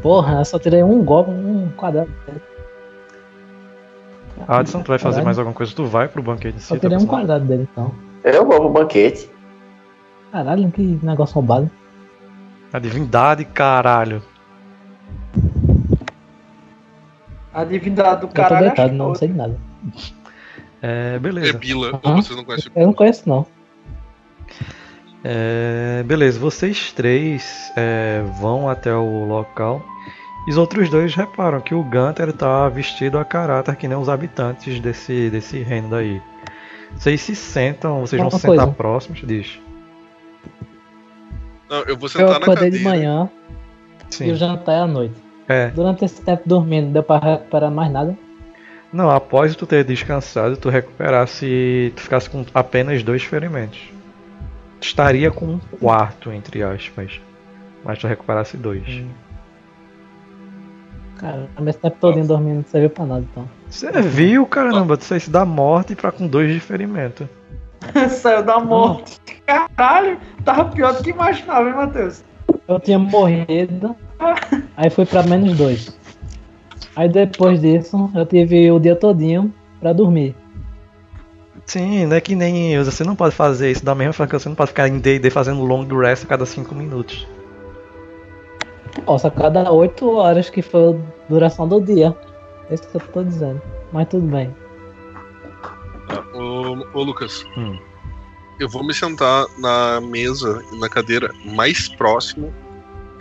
[0.00, 2.12] Porra, eu só tirei um golpe, um quadrado.
[4.48, 5.24] Adson, tu vai fazer Caralho.
[5.24, 5.74] mais alguma coisa?
[5.74, 6.66] Tu vai pro banquete em si?
[6.66, 7.92] Só tá tirei um quadrado dele então.
[8.24, 9.30] Eu vou pro banquete.
[10.32, 11.70] Caralho, que negócio roubado.
[12.72, 14.22] A divindade, caralho.
[17.54, 18.66] a divindade do Eu tô caralho.
[18.66, 19.56] deitado, não sei de nada.
[20.82, 21.56] É, É beleza.
[21.56, 22.00] Bila, Aham.
[22.16, 23.46] ou vocês não conhecem Eu não conheço não.
[25.24, 29.82] É, beleza, vocês três é, vão até o local.
[30.46, 34.08] E os outros dois reparam que o Gunter tá vestido a caráter que nem os
[34.08, 36.22] habitantes desse, desse reino daí.
[36.94, 39.58] Vocês se sentam, vocês vão Uma se sentar próximos, diz.
[41.68, 42.78] Não, eu vou Eu sentar na acordei cadeira.
[42.78, 43.28] de manhã
[44.10, 44.32] e Sim.
[44.32, 45.14] o jantar é à noite.
[45.48, 45.68] É.
[45.68, 48.16] Durante esse tempo dormindo, deu pra recuperar mais nada?
[48.92, 51.92] Não, após tu ter descansado, tu recuperasse.
[51.96, 53.80] Tu ficasse com apenas dois ferimentos.
[54.80, 57.20] Tu estaria com um quarto, entre aspas.
[57.84, 58.86] Mas tu recuperasse dois.
[58.88, 59.08] Hum.
[61.18, 63.48] Cara, esse tempo todinho dormindo não serviu pra nada então.
[63.68, 67.28] Você viu, caramba, tu saísse da morte pra com dois de ferimento.
[68.10, 69.18] Saiu da morte.
[69.46, 72.24] Caralho, tava pior do que imaginava, hein, Matheus?
[72.68, 73.96] Eu tinha morrido,
[74.76, 75.96] aí fui pra menos dois.
[76.94, 80.34] Aí depois disso, eu tive o dia todinho pra dormir.
[81.66, 84.48] Sim, não é que nem você não pode fazer isso da mesma forma que você
[84.48, 87.26] não pode ficar em D&D fazendo long rest a cada 5 minutos.
[89.06, 90.96] Nossa, a cada 8 horas que foi a
[91.28, 92.16] duração do dia.
[92.70, 93.60] É isso que eu tô dizendo.
[93.92, 94.54] Mas tudo bem.
[96.08, 97.78] Tá, Ô, ô Lucas, Hum.
[98.60, 102.52] eu vou me sentar na mesa e na cadeira mais próximo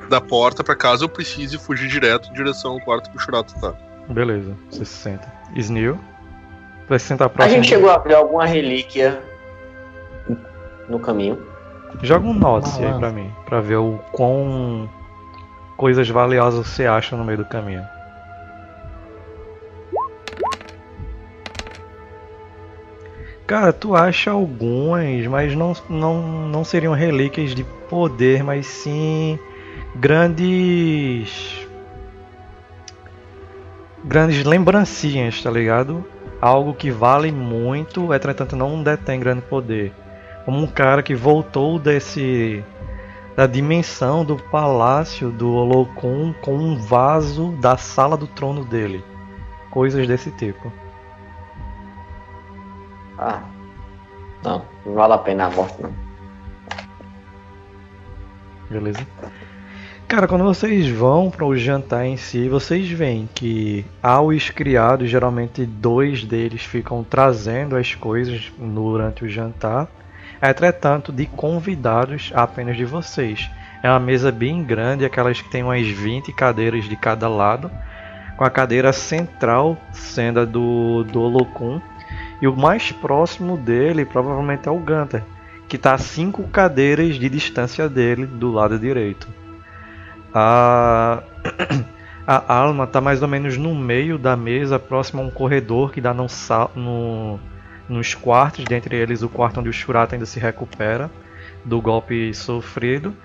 [0.09, 3.53] da porta pra caso eu precise fugir direto em direção ao quarto que o Churato
[3.59, 3.73] tá.
[4.09, 5.31] Beleza, você se senta.
[5.55, 5.99] Snil,
[6.87, 7.55] vai se sentar A próximo.
[7.55, 9.19] gente chegou a ver alguma relíquia
[10.87, 11.39] no caminho.
[12.03, 12.99] Joga um notice aí Balança.
[12.99, 14.87] pra mim, pra ver o quão
[15.77, 17.85] coisas valiosas você acha no meio do caminho.
[23.47, 29.37] Cara, tu acha algumas, mas não, não, não seriam relíquias de poder, mas sim
[29.95, 31.67] grandes.
[34.03, 36.03] grandes lembrancinhas, tá ligado?
[36.41, 39.93] Algo que vale muito, entretanto não detém grande poder.
[40.43, 42.63] Como um cara que voltou desse
[43.35, 49.03] da dimensão do palácio do Olokun com um vaso da sala do trono dele.
[49.69, 50.71] Coisas desse tipo.
[53.17, 53.43] Ah.
[54.43, 55.91] Não, não vale a pena a morte, não.
[58.69, 59.05] Beleza?
[60.07, 65.65] Cara, quando vocês vão para o jantar em si, vocês veem que aos criados, geralmente
[65.65, 69.87] dois deles ficam trazendo as coisas durante o jantar.
[70.41, 73.49] Entretanto, de convidados apenas de vocês.
[73.81, 77.69] É uma mesa bem grande, aquelas que tem umas 20 cadeiras de cada lado,
[78.37, 81.79] com a cadeira central sendo a do, do Olokun.
[82.41, 85.23] E o mais próximo dele provavelmente é o Gunter,
[85.67, 89.27] que está a 5 cadeiras de distância dele do lado direito.
[90.33, 91.23] A,
[92.27, 96.01] a Alma está mais ou menos no meio da mesa, próximo a um corredor que
[96.01, 96.27] dá no,
[96.75, 97.39] no,
[97.87, 101.09] nos quartos, dentre eles o quarto onde o Shurata ainda se recupera
[101.63, 103.15] do golpe sofrido.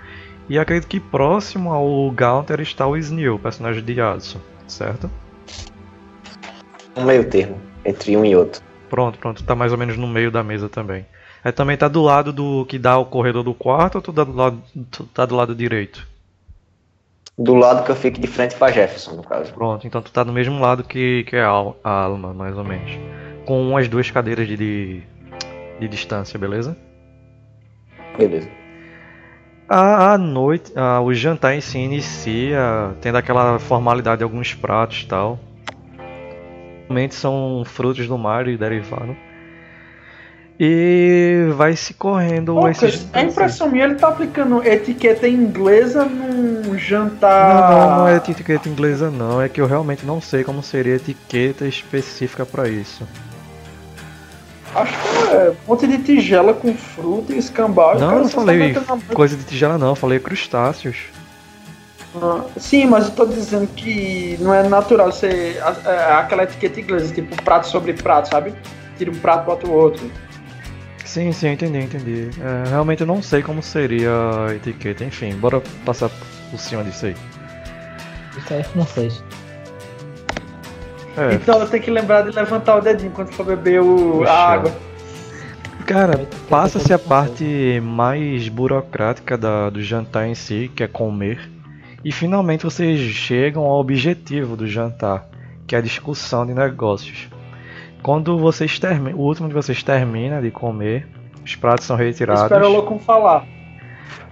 [0.48, 5.08] E acredito que próximo ao Gaunter está o Snil, personagem de Yasuo, certo?
[6.96, 8.60] Um meio termo, entre um e outro.
[8.88, 11.06] Pronto, pronto, tá mais ou menos no meio da mesa também.
[11.44, 14.24] Aí também tá do lado do que dá o corredor do quarto ou tu tá
[14.24, 16.06] do lado, tu tá do lado direito?
[17.38, 19.52] Do lado que eu fico de frente pra Jefferson, no caso.
[19.54, 22.64] Pronto, então tu tá do mesmo lado que, que é a, a Alma, mais ou
[22.64, 22.90] menos.
[23.50, 25.02] Com umas duas cadeiras de, de,
[25.80, 26.76] de distância, beleza?
[28.16, 28.48] Beleza.
[29.68, 35.02] A, a noite, a, o jantar em si inicia tendo aquela formalidade de alguns pratos
[35.02, 35.40] e tal.
[36.82, 39.16] Normalmente são frutos do mar e derivado.
[40.60, 43.08] E vai se correndo Pô, esses.
[43.12, 47.72] A impressão minha ele tá aplicando etiqueta inglesa num jantar.
[47.72, 50.94] Não, não, não é etiqueta inglesa não, é que eu realmente não sei como seria
[50.94, 53.04] etiqueta específica para isso.
[54.74, 57.98] Acho que é um monte de tigela com fruta e escambau.
[57.98, 58.74] Não, eu não falei
[59.12, 60.96] coisa de tigela não, eu falei crustáceos.
[62.14, 67.14] Ah, sim, mas eu tô dizendo que não é natural ser é, aquela etiqueta inglesa,
[67.14, 68.54] tipo prato sobre prato, sabe?
[68.98, 70.10] Tira um prato, bota o outro.
[71.04, 72.30] Sim, sim, entendi, entendi.
[72.40, 74.10] É, realmente eu não sei como seria
[74.48, 75.04] a etiqueta.
[75.04, 76.10] Enfim, bora passar
[76.50, 77.16] por cima disso aí.
[78.38, 79.24] Isso aí é francês.
[81.20, 84.32] É, Então eu tenho que lembrar de levantar o dedinho quando for beber o, a
[84.32, 84.72] água.
[85.86, 91.50] Cara, passa-se a parte mais burocrática da, do jantar em si, que é comer.
[92.04, 95.26] E finalmente vocês chegam ao objetivo do jantar,
[95.66, 97.28] que é a discussão de negócios.
[98.02, 101.06] Quando vocês terminam, o último de vocês termina de comer,
[101.44, 102.44] os pratos são retirados.
[102.44, 103.44] Espera o Locum falar.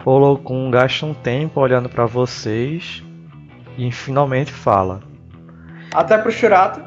[0.05, 3.03] O Locum gasta um tempo olhando pra vocês
[3.77, 5.08] e finalmente fala.
[5.95, 6.81] Até pro Churato.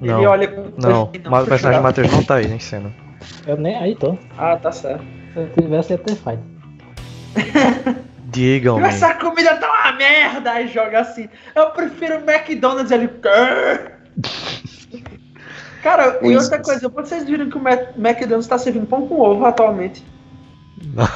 [0.00, 1.82] Ele Não, olha com Não, mas o personagem Churato.
[1.82, 2.92] Matheus não tá aí em cena.
[3.46, 4.16] Eu nem aí tô.
[4.36, 5.04] Ah, tá certo.
[5.32, 6.42] Se eu tivesse, ia ter feito.
[8.32, 8.84] Digam-me.
[8.84, 10.52] Essa comida tá uma merda!
[10.52, 11.28] Aí joga assim.
[11.54, 13.08] Eu prefiro McDonald's ali.
[15.82, 17.62] Cara, e outra coisa, vocês viram que o
[17.98, 20.04] McDonald's tá servindo pão com ovo atualmente?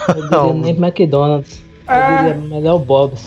[0.08, 1.62] Eu diria Não, nem McDonald's.
[1.88, 2.16] Eu É.
[2.18, 3.26] diria melhor o Bob's.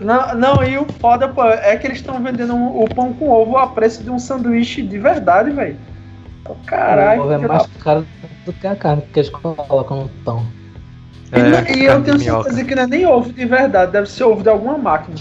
[0.00, 3.28] Não, não, e o foda, pô, é que eles estão vendendo um- o pão com
[3.30, 5.76] ovo a preço de um sanduíche de verdade, velho.
[6.48, 7.20] Oh, Caralho.
[7.20, 8.06] o ovo é mais da- caro
[8.44, 10.46] do que a carne que eles colocam no pão.
[11.34, 12.42] E, não- e carne eu tenho minhoca.
[12.44, 15.16] certeza que não é nem ovo de verdade, deve ser ovo de alguma máquina.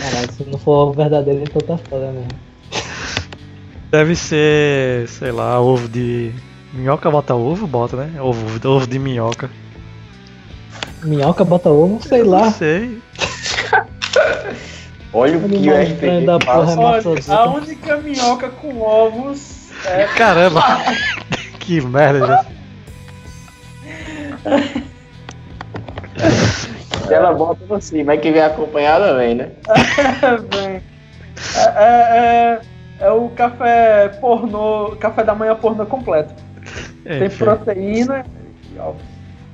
[0.00, 2.28] Caralho, se não for ovo verdadeiro, então tá foda mesmo.
[3.90, 6.32] Deve ser, sei lá, ovo de.
[6.72, 7.66] Minhoca bota ovo?
[7.66, 8.20] Bota, né?
[8.20, 9.50] Ovo, ovo de minhoca.
[11.04, 12.44] Minhoca bota ovo, sei Eu lá.
[12.46, 12.98] Não sei.
[15.12, 16.58] Olha o que o RPG da porra.
[16.60, 17.34] Olha, Hermafrodita.
[17.34, 20.04] a única minhoca com ovos é.
[20.16, 20.62] Caramba!
[21.60, 22.46] que merda, já.
[27.06, 29.50] Se ela bota assim, mas que vem acompanhada vem, né?
[30.50, 30.80] Bem,
[31.56, 32.60] é, é,
[33.00, 36.34] é, é o café pornô, café da manhã pornô completo.
[37.04, 37.44] Tem Enfim.
[37.44, 38.24] proteína
[38.74, 39.02] e ovos.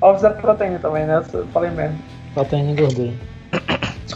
[0.00, 1.22] Ovos é proteína também, né?
[1.32, 1.98] Eu falei mesmo.
[2.34, 3.12] Proteína e gordura.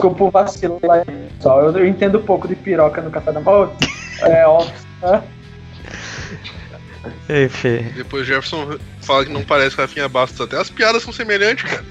[0.02, 1.04] Desculpa o vacilo lá,
[1.36, 1.62] pessoal.
[1.62, 3.70] Eu, eu entendo pouco de piroca no café da manhã.
[4.20, 4.72] Oh, é, ovos.
[5.00, 5.22] né?
[7.44, 7.86] Enfim.
[7.94, 10.40] Depois Jefferson fala que não parece Rafinha Bastos.
[10.40, 11.84] Até as piadas são semelhantes, cara.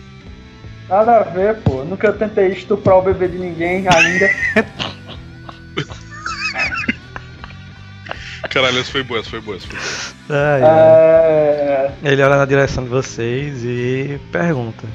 [0.90, 1.86] Nada a ver, pô.
[1.86, 4.30] Nunca tentei estuprar o bebê de ninguém ainda.
[8.50, 9.56] Caralho, essa foi boa, essa foi boa.
[9.56, 10.38] Essa foi boa.
[10.38, 10.70] Ai, ai.
[10.70, 14.86] É, Ele olha na direção de vocês e pergunta: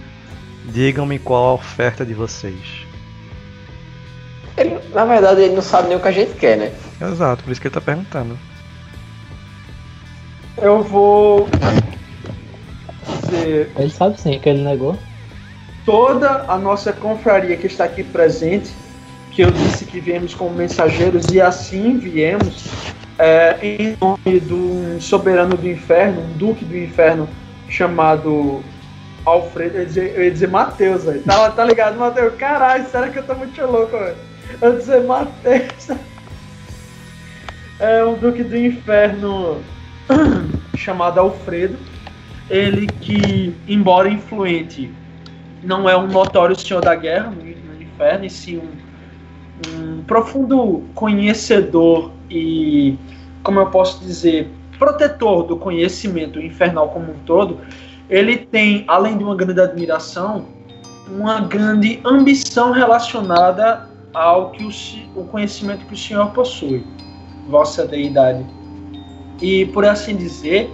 [0.67, 2.86] Digam-me qual a oferta de vocês.
[4.57, 6.73] Ele, na verdade, ele não sabe nem o que a gente quer, né?
[7.01, 8.39] Exato, por isso que ele tá perguntando.
[10.59, 11.47] eu vou
[13.23, 14.97] dizer Ele sabe sim que ele negou.
[15.85, 18.73] toda a nossa confraria que está aqui presente,
[19.31, 22.65] que eu disse que viemos como mensageiros e assim viemos,
[23.19, 27.29] é, em nome de um soberano do inferno, um duque do inferno
[27.69, 28.63] chamado
[29.25, 31.23] Alfredo, eu ia dizer, eu ia dizer Mateus, velho.
[31.23, 32.35] Tá, tá ligado, Mateus?
[32.37, 34.17] Caralho, será que eu tô muito louco, velho?
[34.63, 35.91] Ia dizer Mateus.
[37.79, 39.61] É um duque do inferno
[40.77, 41.77] chamado Alfredo.
[42.49, 44.91] Ele que, embora influente,
[45.63, 50.85] não é um notório senhor da guerra no, no inferno, e sim um, um profundo
[50.95, 52.97] conhecedor e,
[53.43, 54.49] como eu posso dizer,
[54.79, 57.59] protetor do conhecimento infernal como um todo.
[58.09, 60.47] Ele tem, além de uma grande admiração,
[61.09, 64.71] uma grande ambição relacionada ao que o,
[65.15, 66.87] o conhecimento que o senhor possui,
[67.51, 68.47] vossa deidade.
[69.43, 70.71] E, por assim dizer,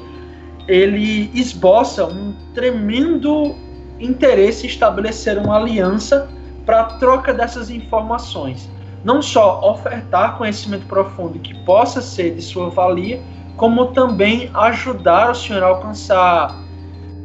[0.68, 3.56] ele esboça um tremendo
[3.98, 6.28] interesse em estabelecer uma aliança
[6.64, 8.70] para a troca dessas informações.
[9.02, 13.20] Não só ofertar conhecimento profundo que possa ser de sua valia,
[13.56, 16.56] como também ajudar o senhor a alcançar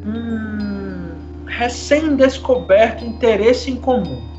[0.04, 4.37] um recém-descoberto interesse em comum.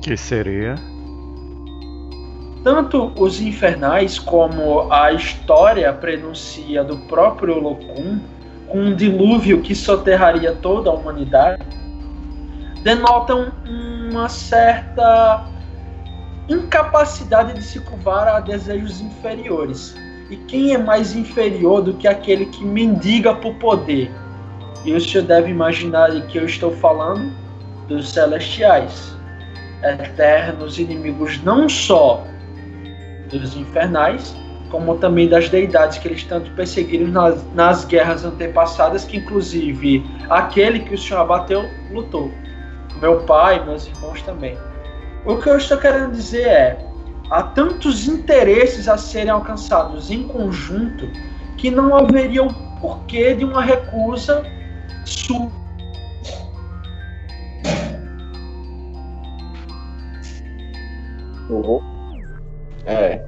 [0.00, 0.76] Que seria.
[2.64, 8.20] Tanto os infernais como a história prenuncia do próprio Locum,
[8.68, 11.62] com um dilúvio que soterraria toda a humanidade,
[12.82, 13.52] denotam
[14.10, 15.46] uma certa
[16.48, 19.94] incapacidade de se curvar a desejos inferiores.
[20.30, 24.10] E quem é mais inferior do que aquele que mendiga por poder?
[24.84, 27.32] E o senhor deve imaginar de que eu estou falando
[27.88, 29.14] dos celestiais,
[29.82, 32.24] eternos inimigos não só
[33.30, 34.36] dos infernais,
[34.70, 40.80] como também das deidades que eles tanto perseguiram nas, nas guerras antepassadas, que inclusive aquele
[40.80, 42.30] que o senhor abateu lutou.
[43.00, 44.56] Meu pai, meus irmãos também.
[45.24, 46.78] O que eu estou querendo dizer é,
[47.30, 51.08] há tantos interesses a serem alcançados em conjunto
[51.56, 54.44] que não haveria o porquê de uma recusa
[55.04, 55.59] sua.
[61.54, 61.80] Uhum.
[62.86, 63.24] É.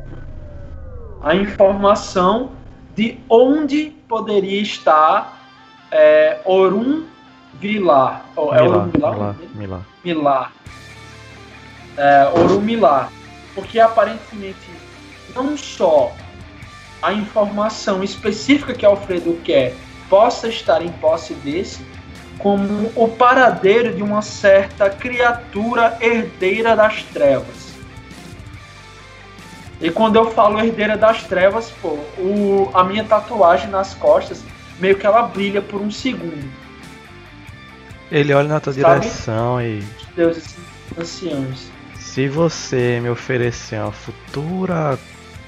[1.22, 2.50] a informação
[2.94, 5.40] de onde poderia estar
[5.90, 7.04] é, Orum
[7.60, 8.24] Vilar.
[8.34, 9.14] Ou É Orum Vilar?
[9.14, 9.80] Milá, Milá.
[10.04, 10.52] Milar.
[11.96, 13.12] É, Orumilar.
[13.54, 14.70] Porque aparentemente
[15.34, 16.12] não só
[17.02, 19.74] a informação específica que Alfredo quer
[20.08, 21.84] possa estar em posse desse,
[22.38, 27.71] como o paradeiro de uma certa criatura herdeira das trevas.
[29.82, 34.40] E quando eu falo herdeira das trevas, pô, o, a minha tatuagem nas costas,
[34.78, 36.48] meio que ela brilha por um segundo.
[38.10, 39.00] Ele olha na tua Sabe?
[39.00, 39.82] direção e.
[40.14, 40.54] Deuses
[40.96, 41.68] anciãos.
[41.96, 44.96] Se você me oferecer uma futura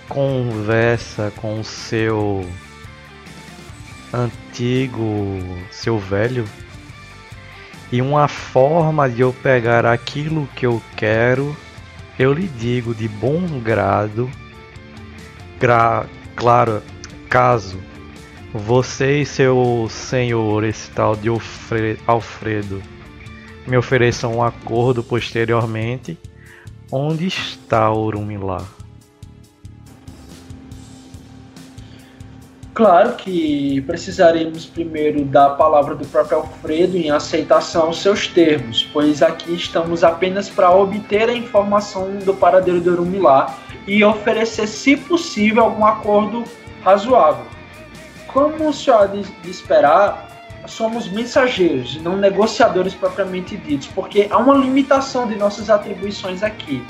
[0.08, 2.44] conversa com o seu
[4.12, 5.38] antigo,
[5.70, 6.44] seu velho,
[7.92, 11.56] e uma forma de eu pegar aquilo que eu quero,
[12.18, 14.30] eu lhe digo de bom grado,
[15.58, 16.06] gra
[16.36, 16.82] claro,
[17.28, 17.78] caso
[18.52, 22.80] você e seu senhor, esse tal de Alfre- Alfredo,
[23.66, 26.16] me ofereçam um acordo posteriormente,
[26.90, 28.64] onde está Orumilá?
[32.74, 39.22] Claro que precisaremos primeiro da palavra do próprio Alfredo em aceitação aos seus termos, pois
[39.22, 43.56] aqui estamos apenas para obter a informação do paradeiro do Urumilá
[43.86, 46.42] e oferecer, se possível, algum acordo
[46.82, 47.46] razoável.
[48.26, 50.28] Como senhor há de de esperar,
[50.66, 56.82] somos mensageiros não negociadores propriamente ditos, porque há uma limitação de nossas atribuições aqui.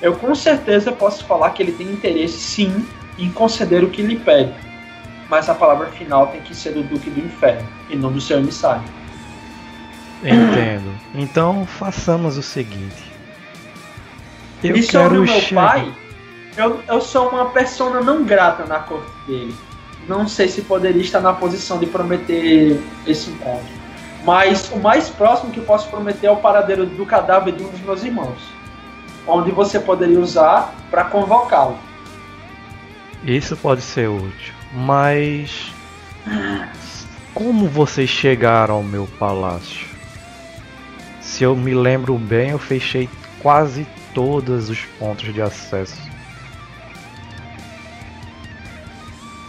[0.00, 2.86] Eu com certeza posso falar que ele tem interesse, sim,
[3.18, 4.65] em conceder o que lhe pede
[5.28, 8.38] mas a palavra final tem que ser do Duque do Inferno e não do seu
[8.38, 8.84] emissário.
[10.22, 10.92] Entendo.
[11.14, 13.12] Então façamos o seguinte.
[14.62, 15.92] Eu e sobre meu pai,
[16.56, 19.54] eu, eu sou uma persona não grata na corte dele.
[20.08, 23.74] Não sei se poderia estar na posição de prometer esse encontro.
[24.24, 27.68] Mas o mais próximo que eu posso prometer é o paradeiro do cadáver de um
[27.68, 28.38] dos meus irmãos.
[29.26, 31.78] Onde você poderia usar para convocá-lo.
[33.24, 35.72] Isso pode ser útil, mas
[37.32, 39.86] como vocês chegaram ao meu palácio?
[41.20, 43.08] Se eu me lembro bem, eu fechei
[43.40, 46.00] quase todos os pontos de acesso.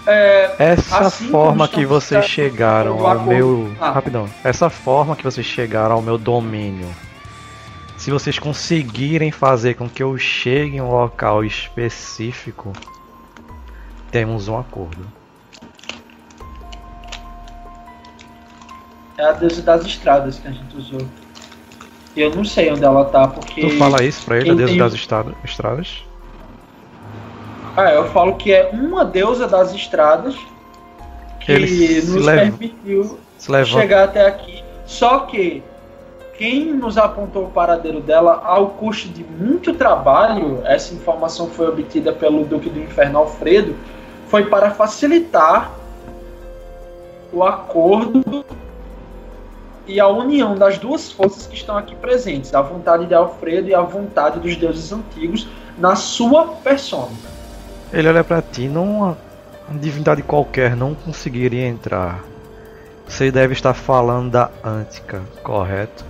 [0.06, 3.76] É, Essa Assim forma que vocês chegaram ao meu.
[3.82, 3.92] Ah.
[3.92, 4.30] Rapidão.
[4.42, 6.90] Essa forma que vocês chegaram ao meu domínio.
[7.98, 12.72] Se vocês conseguirem fazer com que eu chegue em um local específico,
[14.10, 15.17] temos um acordo.
[19.18, 21.02] É a deusa das estradas que a gente usou.
[22.16, 23.62] Eu não sei onde ela tá, porque.
[23.62, 26.04] Tu fala isso pra ele, a deusa tem- das estra- estradas?
[27.76, 30.36] Ah, eu falo que é uma deusa das estradas
[31.40, 33.20] que Ele nos permitiu
[33.66, 34.64] chegar até aqui.
[34.88, 35.62] Só que
[36.40, 42.12] quem nos apontou o paradeiro dela ao custo de muito trabalho, essa informação foi obtida
[42.12, 43.76] pelo Duque do Inferno Alfredo,
[44.28, 45.72] foi para facilitar
[47.32, 48.44] o acordo
[49.88, 53.74] e a união das duas forças que estão aqui presentes, a vontade de Alfredo e
[53.74, 57.12] a vontade dos deuses antigos na sua persona.
[57.94, 59.18] Ele olha pra ti, não uma
[59.70, 62.24] uma divindade qualquer não conseguiria entrar.
[63.06, 66.06] Você deve estar falando da Antica, correto?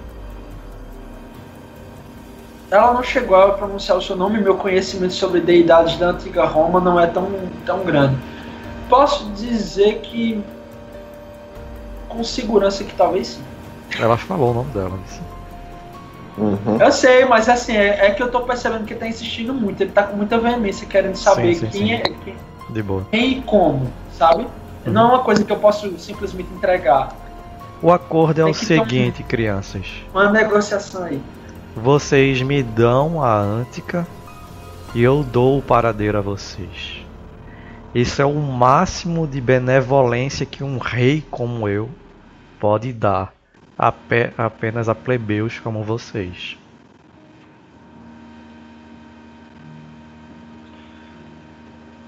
[2.69, 6.82] Ela não chegou a pronunciar o seu nome, meu conhecimento sobre deidades da antiga Roma
[6.82, 7.32] não é tão,
[7.65, 8.17] tão grande.
[8.89, 10.43] Posso dizer que
[12.09, 13.43] com segurança que talvez sim.
[13.99, 14.99] Ela falou o nome dela.
[16.38, 16.77] Uhum.
[16.79, 19.81] Eu sei, mas assim, é, é que eu tô percebendo que ele tá insistindo muito,
[19.81, 21.93] ele tá com muita veemência querendo saber Sim, sim, quem, sim.
[21.93, 22.35] É, quem,
[22.69, 23.07] De boa.
[23.09, 24.43] quem e como, sabe?
[24.85, 24.93] Uhum.
[24.93, 27.09] Não é uma coisa que eu posso simplesmente entregar.
[27.81, 29.88] O acordo é Tem o um- seguinte, crianças.
[30.13, 31.21] Uma negociação aí.
[31.75, 34.05] Vocês me dão a Antica
[34.93, 37.03] e eu dou o paradeiro a vocês.
[37.95, 41.89] Isso é o máximo de benevolência que um rei como eu
[42.59, 43.33] pode dar
[43.78, 46.57] apenas a plebeus como vocês.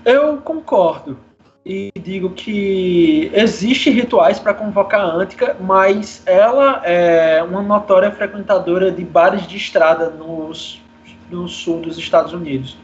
[0.03, 1.17] Eu concordo.
[1.65, 8.91] E digo que existe rituais para convocar a Antica, mas ela é uma notória frequentadora
[8.91, 10.81] de bares de estrada nos,
[11.29, 12.75] no sul dos Estados Unidos.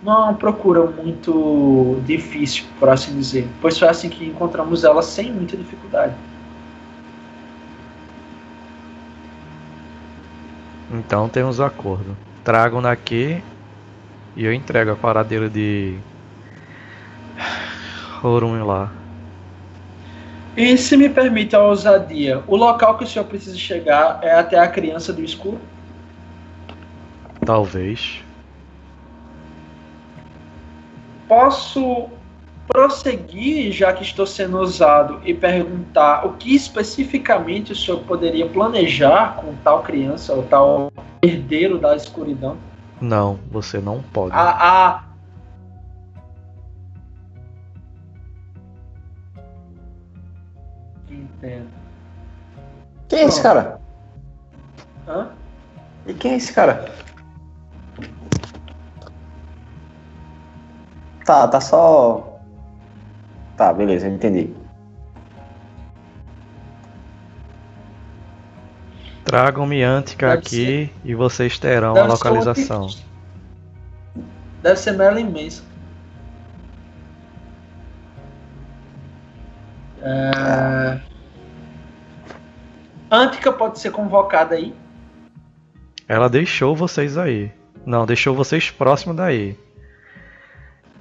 [0.00, 5.32] Não é procura muito difícil, por assim dizer, pois foi assim que encontramos ela sem
[5.32, 6.14] muita dificuldade.
[10.90, 12.16] Então temos acordo.
[12.44, 13.42] Tragam daqui
[14.36, 15.98] e eu entrego a paradeira de
[18.22, 18.90] Orun lá.
[20.56, 24.58] E se me permite a ousadia, o local que o senhor precisa chegar é até
[24.58, 25.60] a criança do escuro?
[27.44, 28.24] Talvez.
[31.28, 32.17] Posso
[32.68, 39.36] prosseguir, já que estou sendo usado, e perguntar o que especificamente o senhor poderia planejar
[39.36, 40.92] com tal criança ou tal
[41.22, 42.56] herdeiro da escuridão?
[43.00, 44.34] Não, você não pode.
[44.34, 45.04] A, a...
[51.10, 51.68] Entendo.
[53.08, 53.80] Quem é esse cara?
[55.06, 55.30] Hã?
[56.06, 56.92] E quem é esse cara?
[61.24, 62.27] Tá, tá só.
[63.58, 64.54] Tá, beleza, entendi.
[69.24, 72.86] Tragam-me Antica Deve aqui e vocês terão Deve a ser uma localização.
[72.86, 73.08] pequena-
[74.62, 75.64] Deve ser Merlin Manson.
[80.00, 81.00] É...
[83.10, 84.74] Antica pode ser convocada aí.
[86.06, 87.50] Ela deixou vocês aí.
[87.84, 89.58] Não, deixou vocês próximo daí.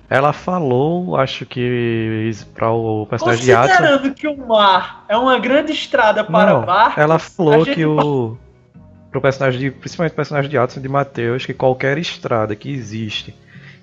[0.09, 3.69] Ela falou, acho que para o personagem de Atsu.
[3.69, 8.37] Considerando que o mar é uma grande estrada para Não, barcos, ela falou que o
[9.11, 12.71] pro personagem de, principalmente o personagem de Atsu e de Mateus, que qualquer estrada que
[12.71, 13.35] existe,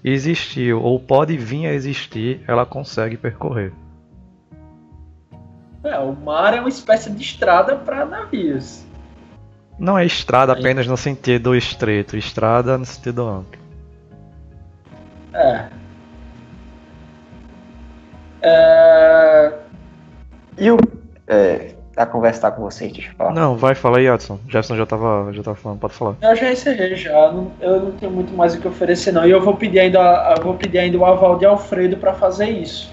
[0.02, 3.72] existiu ou pode vir a existir, ela consegue percorrer.
[5.82, 8.84] É, o mar é uma espécie de estrada para navios.
[9.78, 10.60] Não é estrada Aí.
[10.60, 13.60] apenas no sentido estreito, estrada no sentido amplo.
[15.34, 15.68] É.
[18.44, 19.52] É,
[20.58, 20.76] E o.
[21.26, 23.32] É, a conversa tá com vocês, deixa eu falar.
[23.32, 24.38] Não, vai, fala aí, Adson.
[24.46, 26.16] Jefferson já tava, já tava falando, pode falar.
[26.20, 29.24] Eu já encerrei já, não- eu não tenho muito mais o que oferecer não.
[29.24, 32.48] E eu vou pedir ainda, eu vou pedir ainda o aval de Alfredo para fazer
[32.48, 32.92] isso.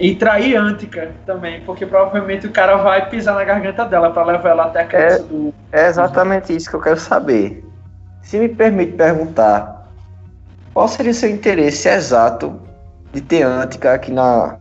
[0.00, 4.48] E trair Antica também, porque provavelmente o cara vai pisar na garganta dela para levar
[4.50, 5.52] ela até a cabeça do.
[5.72, 7.64] É exatamente isso que eu quero saber.
[8.22, 9.88] Se me permite perguntar,
[10.72, 12.60] qual seria o seu interesse exato
[13.12, 14.56] de ter Antica aqui, na,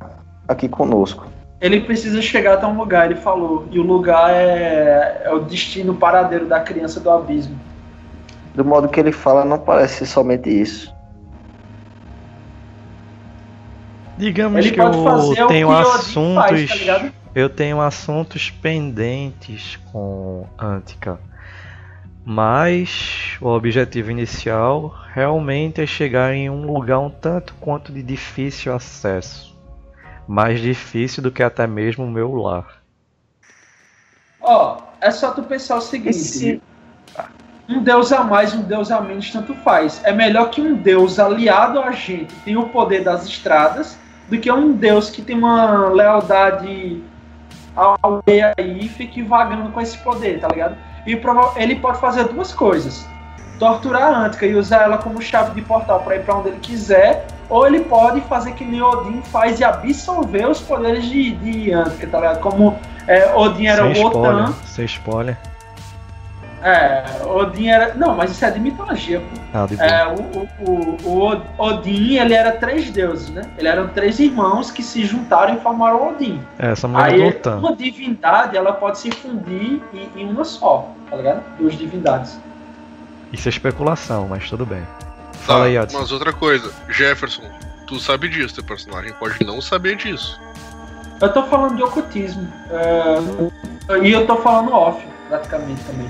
[0.48, 1.28] aqui conosco.
[1.60, 3.68] Ele precisa chegar até um lugar, ele falou.
[3.72, 7.60] E o lugar é, é o destino paradeiro da criança do abismo.
[8.54, 10.96] Do modo que ele fala, não parece ser somente isso.
[14.18, 16.70] Digamos Ele que eu tenho assuntos.
[16.70, 21.20] faz, tá eu tenho assuntos pendentes com Antica.
[22.30, 28.76] Mas o objetivo inicial realmente é chegar em um lugar um tanto quanto de difícil
[28.76, 29.58] acesso.
[30.28, 32.84] Mais difícil do que até mesmo o meu lar.
[34.42, 36.62] Ó, é só tu pensar o seguinte: Esse-
[37.70, 40.02] um deus a mais, um deus a menos, tanto faz.
[40.04, 43.98] É melhor que um deus aliado a gente tenha o poder das estradas
[44.28, 47.02] do que um deus que tem uma lealdade
[47.74, 50.76] ao rei aí e fique vagando com esse poder, tá ligado?
[51.08, 51.20] E
[51.56, 53.08] ele pode fazer duas coisas:
[53.58, 56.60] torturar a Antica e usar ela como chave de portal para ir para onde ele
[56.60, 61.72] quiser, ou ele pode fazer que nem Odin faz e absorver os poderes de, de
[61.72, 62.42] Antica, tá ligado?
[62.42, 62.78] Como
[63.08, 64.08] é, Odin era sem o.
[64.08, 64.54] Wotan.
[64.66, 65.38] Sem spoiler.
[66.62, 67.94] É, Odin era.
[67.94, 69.40] Não, mas isso é de mitologia, pô.
[69.54, 69.80] Ah, de.
[69.80, 73.44] É, o, o, o, o Od- Odin, ele era três deuses, né?
[73.58, 76.42] Ele eram três irmãos que se juntaram e formaram Odin.
[76.58, 77.60] É, essa mulher Aí, voltando.
[77.60, 81.44] uma divindade, ela pode se fundir em, em uma só, tá ligado?
[81.60, 82.40] Duas divindades.
[83.32, 84.82] Isso é especulação, mas tudo bem.
[85.34, 86.00] Fala Tá, aí, Adson.
[86.00, 87.44] mas outra coisa, Jefferson,
[87.86, 90.40] tu sabe disso, teu personagem pode não saber disso.
[91.22, 92.52] Eu tô falando de ocultismo.
[92.72, 96.10] é, e eu tô falando off, praticamente também.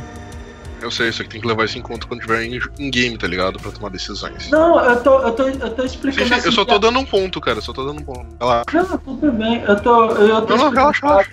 [0.81, 3.17] Eu sei, só que tem que levar isso em conta quando tiver em, em game,
[3.17, 3.59] tá ligado?
[3.59, 4.49] Pra tomar decisões.
[4.49, 6.79] Não, eu tô, eu tô, eu tô Sim, explicando sim, eu assim só que tô
[6.79, 8.27] dando um ponto, cara, só tô dando um ponto.
[8.39, 8.63] Ela...
[8.71, 9.61] Não, tudo bem.
[9.63, 10.11] Eu tô.
[10.11, 11.31] Eu tô Não, não, relaxa, relaxa.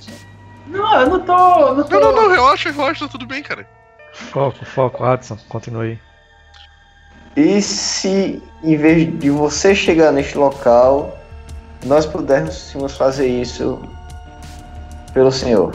[0.66, 1.32] Não, eu não tô.
[1.32, 2.00] eu Não, tô...
[2.00, 3.68] Não, não, não, relaxa, relaxa, tá tudo bem, cara.
[4.14, 5.98] Foco, foco, Adson, continue.
[7.36, 11.18] E se, em vez de você chegar neste local,
[11.84, 13.80] nós pudéssemos fazer isso
[15.12, 15.74] pelo senhor?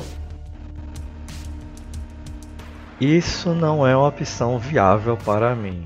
[3.00, 5.86] Isso não é uma opção viável para mim.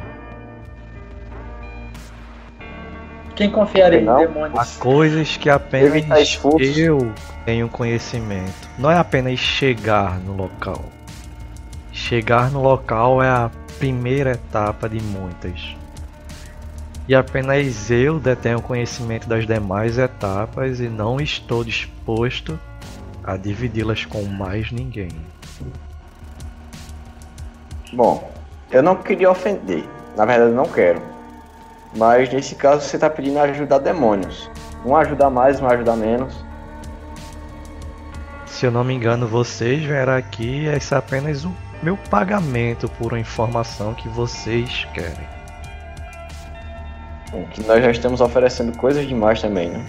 [3.35, 4.15] Quem confiaria em Não?
[4.15, 4.77] Há demônios?
[4.77, 6.77] coisas que apenas esforços.
[6.77, 7.13] eu
[7.45, 8.69] tenho conhecimento.
[8.77, 10.83] Não é apenas chegar no local.
[11.91, 15.75] Chegar no local é a primeira etapa de muitas.
[17.07, 22.59] E apenas eu detenho conhecimento das demais etapas e não estou disposto
[23.23, 25.09] a dividi-las com mais ninguém.
[27.93, 28.27] Bom,
[28.71, 29.83] eu não queria ofender.
[30.15, 31.01] Na verdade, não quero.
[31.95, 34.49] Mas nesse caso, você está pedindo ajuda a demônios.
[34.83, 36.33] Um ajuda mais, um ajuda menos.
[38.47, 43.13] Se eu não me engano, vocês vieram aqui, esse é apenas o meu pagamento por
[43.13, 45.27] uma informação que vocês querem.
[47.31, 49.85] Bom, Que nós já estamos oferecendo coisas demais também, né?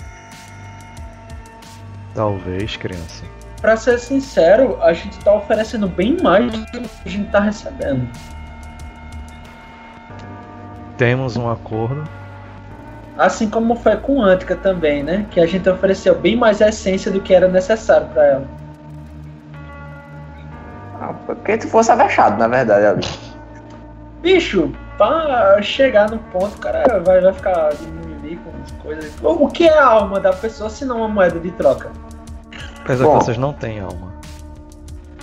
[2.15, 3.25] Talvez, criança.
[3.65, 8.07] Pra ser sincero, a gente tá oferecendo bem mais do que a gente tá recebendo.
[10.99, 12.05] Temos um acordo.
[13.17, 15.25] Assim como foi com Antica também, né?
[15.31, 18.45] Que a gente ofereceu bem mais essência do que era necessário pra ela.
[21.01, 23.07] Ah, porque tu fosse avexado, na verdade, ali.
[24.21, 29.11] Bicho, pra chegar no ponto, o cara vai, vai ficar de mimimi com as coisas.
[29.23, 32.04] O que é a alma da pessoa se não uma moeda de troca?
[32.85, 33.19] Apesar Bom.
[33.19, 34.13] que vocês não têm alma.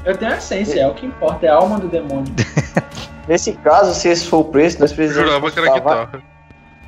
[0.04, 2.34] Eu tenho a essência, é o que importa, é a alma do demônio.
[3.28, 6.06] Nesse caso, se esse for o preço, nós Eu precisamos jurava que era consultar va-
[6.06, 6.24] guitarra.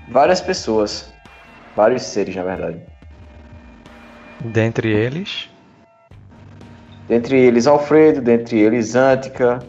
[0.09, 1.13] várias pessoas.
[1.76, 2.80] Vários seres, na verdade.
[4.39, 5.49] Dentre eles,
[7.07, 9.59] Dentre eles Alfredo, dentre eles Antica.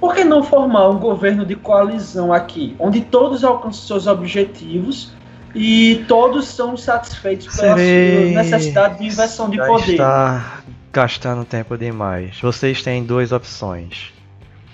[0.00, 5.12] Por que não formar um governo de coalizão aqui, onde todos alcançam seus objetivos
[5.54, 8.32] e todos são satisfeitos pela serei.
[8.32, 9.92] sua necessidade de inversão de já poder?
[9.92, 12.40] está gastando tempo demais.
[12.40, 14.12] Vocês têm duas opções: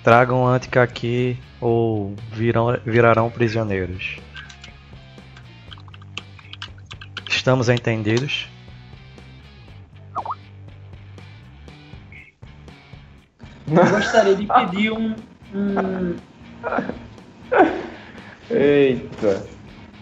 [0.02, 4.18] tragam Antica aqui ou virão, virarão prisioneiros.
[7.28, 8.48] Estamos entendidos?
[13.68, 15.14] Eu gostaria de pedir um,
[15.54, 16.16] um-
[18.50, 19.46] Eita.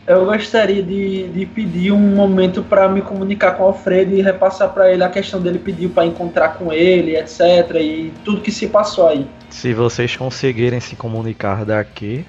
[0.08, 4.72] Eu gostaria de, de pedir um momento para me comunicar com o Alfredo e repassar
[4.72, 7.40] para ele a questão dele pediu para encontrar com ele, etc.
[7.74, 9.26] E tudo que se passou aí.
[9.50, 12.24] Se vocês conseguirem se comunicar daqui,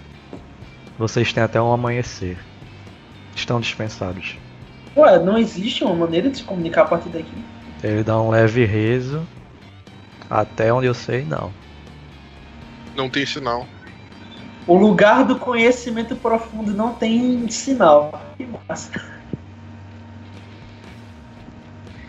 [0.98, 2.38] vocês têm até um amanhecer.
[3.34, 4.38] Estão dispensados.
[4.98, 7.32] Ué, não existe uma maneira de se comunicar a partir daqui.
[7.82, 9.26] Ele dá um leve riso.
[10.30, 11.54] Até onde eu sei, não.
[12.94, 13.66] Não tem sinal.
[14.68, 18.22] O lugar do conhecimento profundo não tem sinal.
[18.38, 18.92] Que massa.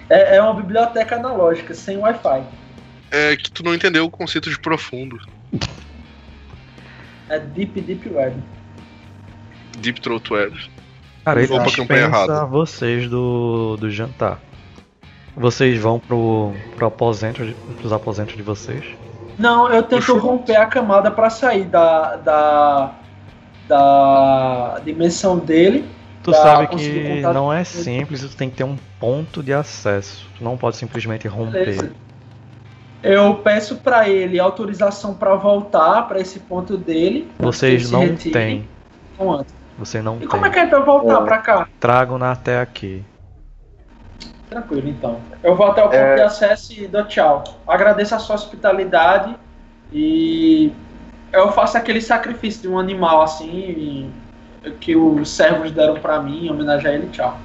[0.09, 2.43] É, é uma biblioteca analógica, sem Wi-Fi.
[3.11, 5.19] É que tu não entendeu o conceito de profundo.
[7.29, 8.37] É Deep Deep Web.
[9.79, 10.71] Deep Throat Web.
[11.25, 14.41] Cara, ele dispensa vocês do, do jantar.
[15.37, 18.85] Vocês vão pro, pro aposento, de- pros aposentos de vocês.
[19.41, 22.91] Não, eu tento romper a camada pra sair da, da,
[23.67, 25.89] da dimensão dele.
[26.23, 30.29] Tu sabe que não é simples, tu tem que ter um ponto de acesso.
[30.37, 31.65] Tu não pode simplesmente romper.
[31.65, 31.93] Beleza.
[33.03, 37.27] Eu peço pra ele autorização pra voltar pra esse ponto dele.
[37.39, 38.69] Vocês não têm.
[39.79, 40.29] Você não E tem.
[40.29, 41.25] como é que é pra eu voltar É.
[41.25, 41.69] pra cá?
[41.81, 43.03] Tragam-na até aqui.
[44.51, 45.19] Tranquilo, então.
[45.43, 46.17] Eu vou até o ponto É.
[46.17, 47.45] de acesso e dou tchau.
[47.67, 49.37] Agradeço a sua hospitalidade
[49.93, 50.73] e
[51.33, 54.11] eu faço aquele sacrifício de um animal assim e-
[54.81, 57.07] que os servos deram pra mim em homenagem a ele.
[57.11, 57.39] Tchau.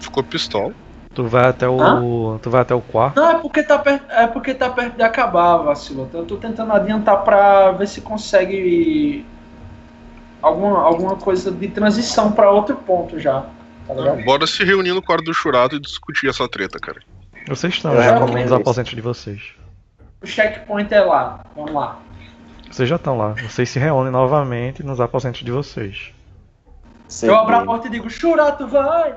[0.00, 0.72] Ficou pistola.
[1.14, 2.38] Tu vai até o.
[2.40, 3.20] Tu vai até o quarto.
[3.20, 6.08] Não, é porque tá perto, é porque tá perto de acabar, vacilo.
[6.14, 9.26] Eu tô tentando adiantar pra ver se consegue
[10.40, 13.44] alguma, alguma coisa de transição pra outro ponto já.
[13.94, 14.24] Tá?
[14.24, 17.00] Bora se reunir no quarto do Churado e discutir essa treta, cara.
[17.48, 19.42] Vocês estão Eu já recomendo nos aposentos de vocês.
[20.22, 21.44] O checkpoint é lá.
[21.56, 21.98] Vamos lá.
[22.70, 23.34] Vocês já estão lá.
[23.34, 26.12] Vocês se reúnem novamente nos aposentos de vocês.
[27.22, 29.14] Eu abro a porta e digo, Churato, vai!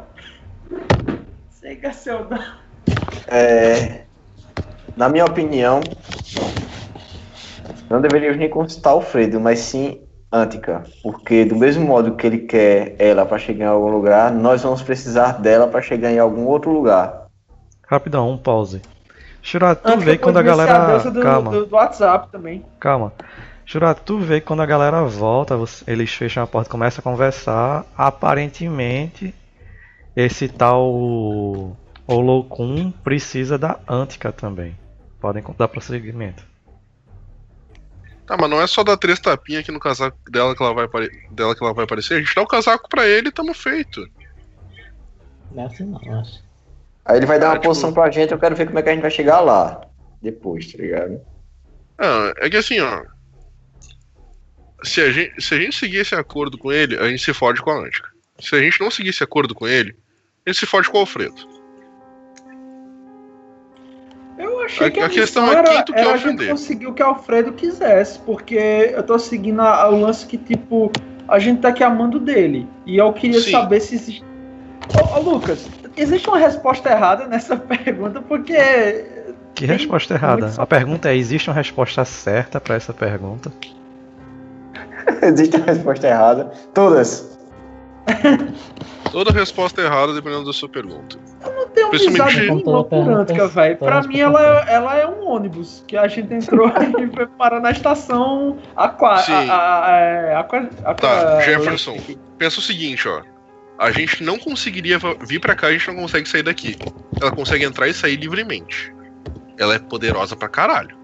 [1.49, 2.43] Siga seu dano.
[3.27, 4.03] É,
[4.97, 5.79] na minha opinião,
[7.89, 12.95] não deveríamos nem consultar Alfredo, mas sim Antica, porque do mesmo modo que ele quer
[12.99, 16.71] ela para chegar em algum lugar, nós vamos precisar dela para chegar em algum outro
[16.71, 17.27] lugar.
[17.87, 18.81] Rapidão, um pause.
[19.41, 20.87] Shurato, tu vê quando a a galera.
[20.87, 22.65] deusa do, Calma, do, do WhatsApp também.
[22.79, 23.13] calma.
[23.63, 25.55] Shurato, tu vê que quando a galera volta,
[25.87, 27.85] eles fecham a porta e começam a conversar.
[27.97, 29.33] Aparentemente,
[30.15, 30.91] esse tal
[32.07, 34.75] Olokun precisa da Antica também.
[35.19, 36.43] Podem dar prosseguimento.
[38.25, 40.85] Tá, mas não é só dar três tapinhas aqui no casaco dela que ela vai,
[40.85, 42.15] apare- dela que ela vai aparecer.
[42.15, 44.07] A gente dá o casaco pra ele e tamo feito.
[45.51, 46.43] Não é assim não, eu acho.
[47.05, 48.89] Aí ele vai dar uma tipo- posição pra gente, eu quero ver como é que
[48.89, 49.81] a gente vai chegar lá.
[50.21, 51.21] Depois, tá ligado?
[51.99, 53.03] Ah, é que assim, ó.
[54.83, 57.61] Se a, gente, se a gente seguir esse acordo com ele, a gente se fode
[57.61, 58.09] com a Antica.
[58.39, 59.95] Se a gente não seguir esse acordo com ele,
[60.45, 61.35] a gente se fode com o Alfredo.
[64.65, 66.27] Achei A- que a, a questão missão é era, quem tu quer era a gente
[66.35, 66.49] ofender.
[66.49, 70.91] conseguir o que Alfredo quisesse, porque eu tô seguindo a- o lance que, tipo,
[71.27, 72.67] a gente tá aqui amando dele.
[72.85, 73.51] E eu queria Sim.
[73.51, 74.23] saber se existe.
[74.93, 79.05] Ô, ô, Lucas, existe uma resposta errada nessa pergunta, porque.
[79.55, 80.47] Que resposta errada?
[80.47, 83.51] muito- A pergunta é: existe uma resposta certa pra essa pergunta?
[85.21, 86.51] Existe a resposta errada.
[86.73, 87.34] Todas.
[89.11, 91.17] Toda resposta é errada dependendo da sua pergunta.
[91.41, 93.77] não tem Principalmente- amizade nenhuma Toda por pergunta- Antica, velho.
[93.77, 96.67] Pra mim, ela, é- ela é um ônibus que a gente entrou
[96.99, 99.19] e foi parar na estação Aqua.
[99.19, 99.31] Sim.
[99.31, 101.97] A, a, a, aqua, aqua Tá, Jefferson.
[102.37, 103.21] Pensa o seguinte, ó.
[103.77, 106.77] A gente não conseguiria vir pra cá, a gente não consegue sair daqui.
[107.21, 108.93] Ela consegue entrar e sair livremente.
[109.57, 110.97] Ela é poderosa pra caralho.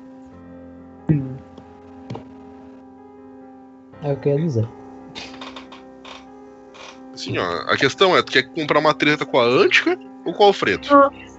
[4.04, 4.68] É o que eu ia dizer.
[7.22, 7.72] Assim, ó.
[7.72, 10.88] A questão é, tu quer comprar uma treta com a Antica ou com o Alfredo?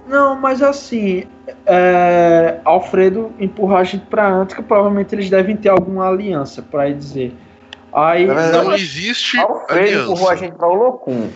[0.07, 1.23] Não, mas assim,
[1.65, 6.93] é, Alfredo empurrar a gente pra Antica, provavelmente eles devem ter alguma aliança, pra aí
[6.93, 7.33] dizer.
[7.93, 10.45] Aí Não não, existe Alfredo empurrou a aliança.
[10.45, 11.29] gente pra Olocum.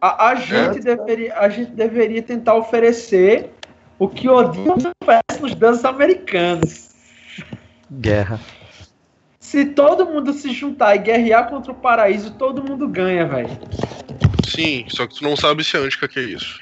[0.00, 3.50] a, a gente deveria, a gente deveria tentar oferecer
[3.98, 6.90] o que Odin oferece nos deuses americanos.
[7.90, 8.40] Guerra.
[9.46, 13.48] Se todo mundo se juntar e guerrear contra o paraíso, todo mundo ganha, velho.
[14.44, 16.58] Sim, só que tu não sabe se a Antica quer isso.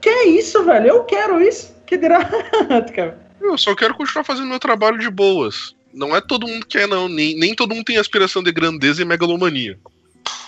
[0.00, 0.86] Que é isso, velho?
[0.86, 1.76] Eu quero isso.
[1.84, 2.26] Que dirá
[2.70, 3.18] Antica?
[3.38, 5.76] Eu só quero continuar fazendo meu trabalho de boas.
[5.92, 7.10] Não é todo mundo que quer, não.
[7.10, 9.78] Nem, nem todo mundo tem aspiração de grandeza e megalomania.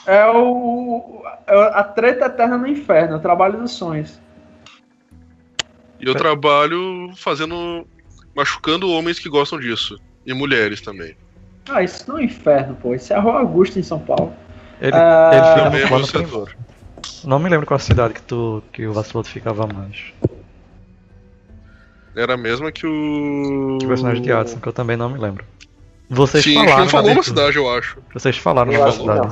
[0.06, 4.18] É o é a treta eterna no inferno, é o trabalho dos sonhos.
[6.00, 7.86] E eu trabalho fazendo.
[8.34, 10.00] machucando homens que gostam disso.
[10.26, 11.14] E mulheres também.
[11.68, 12.94] Ah, isso não é inferno, pô.
[12.94, 14.32] Isso é a Rua Augusta em São Paulo.
[14.80, 16.56] Ele, Ah, ele fica Também no é setor.
[17.24, 20.12] Não me lembro qual cidade que, tu, que o Vaciloto ficava mais.
[22.14, 23.78] Era a mesma que o.
[23.80, 25.44] Que personagem de Adson, que eu também não me lembro.
[26.08, 26.84] Vocês Sim, a gente falaram.
[26.84, 27.98] não falou na uma cidade, eu acho.
[28.14, 29.28] Vocês falaram Eu na acho que cidade.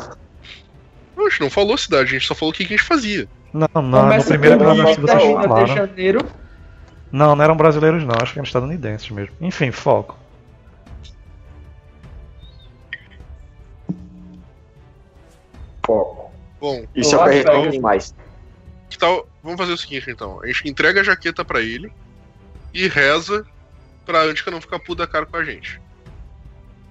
[1.17, 1.25] não.
[1.27, 3.29] A gente não falou cidade, a gente só falou o que que a gente fazia.
[3.53, 5.67] Não, não, no Começa primeiro com episódio Rio vocês de falaram.
[5.69, 6.21] janeiro.
[7.13, 9.35] Não, não eram brasileiros não, acho que eram estadunidenses mesmo.
[9.41, 10.19] Enfim, foco.
[15.87, 16.31] Foco.
[16.61, 18.15] Bom, Isso é Eu o que demais.
[18.99, 19.27] tal?
[19.43, 20.41] Vamos fazer o seguinte então.
[20.43, 21.93] A gente entrega a jaqueta pra ele
[22.73, 23.45] e reza
[24.07, 25.81] pra Antica não ficar puta da cara com a gente.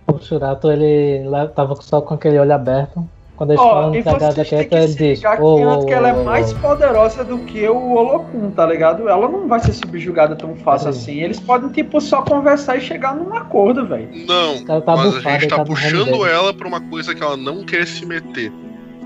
[0.08, 3.08] O Shurato, ele lá tava só com aquele olho aberto.
[3.36, 5.88] Quando eles Ó, falam e entregar a jaqueta, que ele diz: que, "Ô, antes ô,
[5.88, 9.10] que ela é mais ô." poderosa do que o Olokun, tá ligado?
[9.10, 11.00] Ela não vai ser subjugada tão fácil Sim.
[11.00, 11.22] assim.
[11.22, 14.08] Eles podem, tipo, só conversar e chegar num acordo, velho.
[14.28, 16.30] Não, tá mas bufado, a gente tá tá puxando dele.
[16.30, 18.52] ela pra uma coisa que ela não quer se meter.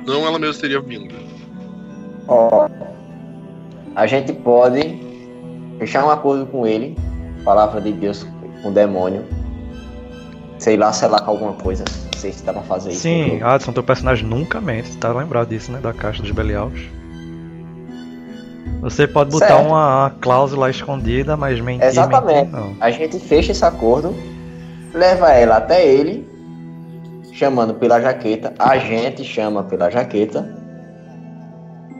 [0.07, 1.13] Não ela mesma teria vindo.
[2.29, 2.69] Ó,
[3.93, 5.01] a gente pode
[5.77, 6.97] fechar um acordo com ele,
[7.43, 8.25] palavra de Deus
[8.63, 9.25] com o demônio.
[10.59, 11.83] Sei lá, sei lá com alguma coisa.
[12.13, 13.01] Não sei se dá pra fazer isso.
[13.01, 13.45] Sim, jogo.
[13.45, 15.79] Adson, teu personagem nunca mente, tá lembrado disso, né?
[15.79, 16.79] Da caixa dos Belials.
[18.81, 19.67] Você pode botar Certo.
[19.67, 22.51] uma, uma cláusula escondida, mas mentir, Exatamente.
[22.51, 22.75] mentir não.
[22.79, 24.15] A gente fecha esse acordo,
[24.93, 26.27] leva ela até ele,
[27.37, 28.53] chamando pela jaqueta.
[28.57, 30.47] A gente chama pela jaqueta.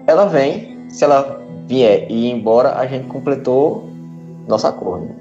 [0.07, 0.89] Ela vem.
[0.89, 3.89] Se ela vier e ir embora, a gente completou
[4.47, 5.13] nosso acordo.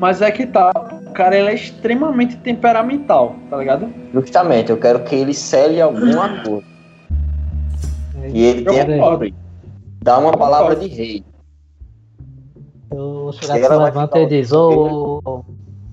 [0.00, 0.70] Mas é que tá.
[1.06, 3.88] O cara ele é extremamente temperamental, tá ligado?
[4.12, 6.64] Justamente, eu quero que ele cele algum acordo.
[8.32, 9.36] E ele Eu cumprido.
[10.02, 11.24] Dá uma palavra de rei.
[12.90, 15.44] O Se Shurato levanta e diz: Ô,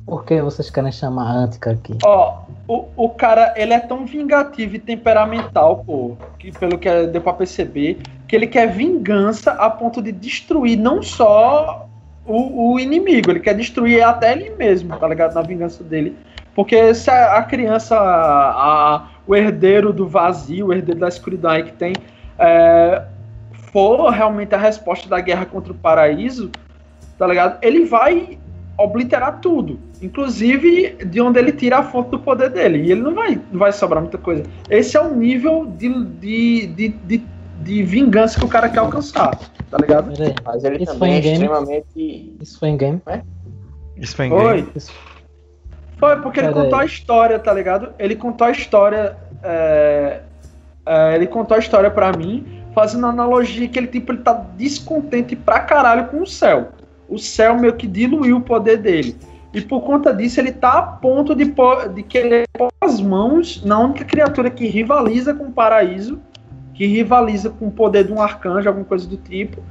[0.10, 1.96] por que vocês querem chamar a Antica aqui?
[2.04, 7.22] Ó, o, o cara, ele é tão vingativo e temperamental, pô, que pelo que deu
[7.22, 11.88] pra perceber, que ele quer vingança a ponto de destruir não só
[12.26, 15.34] o, o inimigo, ele quer destruir até ele mesmo, tá ligado?
[15.36, 16.16] Na vingança dele.
[16.56, 21.64] Porque se a, a criança, a- o herdeiro do vazio, o herdeiro da escuridão aí
[21.64, 21.94] que tem,
[22.38, 23.04] é,
[23.72, 26.52] for realmente a resposta da guerra contra o paraíso,
[27.18, 27.58] tá ligado?
[27.62, 28.38] Ele vai
[28.84, 32.80] obliterar tudo, inclusive de onde ele tira a fonte do poder dele.
[32.84, 34.44] E ele não vai, não vai sobrar muita coisa.
[34.70, 37.24] Esse é o nível de, de, de, de,
[37.62, 39.38] de vingança que o cara quer alcançar,
[39.70, 40.12] tá ligado?
[40.46, 41.34] Mas ele Isso também é foi em game?
[41.46, 42.34] extremamente.
[42.42, 43.02] isso foi em game?
[43.98, 44.56] Isso foi em Foi.
[44.56, 44.72] game.
[44.76, 44.94] Isso-
[45.98, 46.84] Foi, porque ele Pera contou aí.
[46.84, 47.90] a história, tá ligado?
[48.00, 49.18] Ele contou a história.
[49.44, 50.22] é,
[50.86, 55.36] é, ele contou a história pra mim, fazendo analogia que ele, tipo, ele tá descontente
[55.36, 56.70] pra caralho com o céu.
[57.10, 59.18] O céu meio que diluiu o poder dele.
[59.54, 63.64] E por conta disso, ele tá a ponto de, pôr- de querer pôr as mãos
[63.64, 66.20] na única criatura que rivaliza com o paraíso,
[66.76, 69.62] que rivaliza com o poder de um arcanjo, alguma coisa do tipo,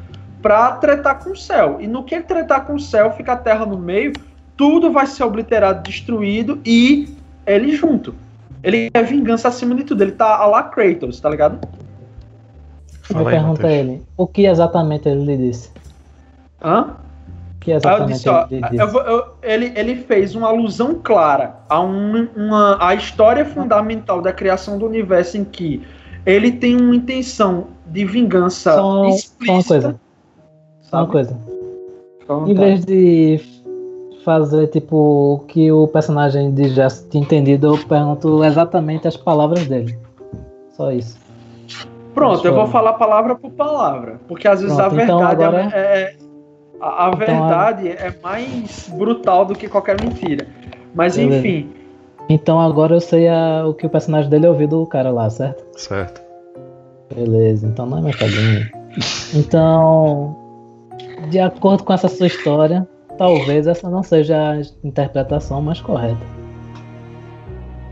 [0.43, 1.79] pra tretar com o céu.
[1.81, 4.13] E no que ele tretar com o céu, fica a terra no meio,
[4.57, 7.17] tudo vai ser obliterado, destruído e
[7.47, 8.15] ele junto.
[8.63, 10.03] Ele quer vingança acima de tudo.
[10.03, 11.61] Ele tá a la Kratos, tá ligado?
[13.09, 15.71] Eu Fala aí, pergunto a ele: o que exatamente ele lhe disse?
[16.63, 16.97] Hã?
[17.69, 21.57] Que eu exatamente disse, ó, ele eu vou- eu- ele, ele fez uma alusão clara
[21.69, 25.83] a um- uma, a história fundamental da criação do universo em que
[26.27, 29.69] ele tem uma intenção de vingança Só, só uma explícita.
[29.69, 30.01] coisa.
[30.83, 31.37] Só uma coisa.
[32.29, 33.41] À Em vez de
[34.25, 39.67] fazer tipo o que o personagem de já tinha entendido, eu pergunto exatamente as palavras
[39.67, 39.99] dele.
[40.77, 41.17] Só isso.
[42.15, 45.71] Pronto, eu vou falar palavra por palavra, porque às vezes Pronto, a então verdade agora-
[45.73, 46.17] é, é-
[46.81, 50.47] a, a Então, verdade é mais brutal do que qualquer mentira.
[50.95, 51.39] Mas Beleza.
[51.39, 51.73] enfim,
[52.29, 55.65] Então agora eu sei a- o que o personagem dele ouviu do cara lá, certo?
[55.79, 56.21] Certo.
[57.15, 58.69] Beleza, então não é mais caguinho.
[59.35, 60.37] Então,
[61.31, 66.19] de acordo com essa sua história, talvez essa não seja a interpretação mais correta.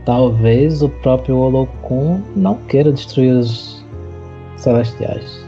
[0.05, 3.83] Talvez o próprio Olokun não queira destruir os
[4.55, 5.46] celestiais.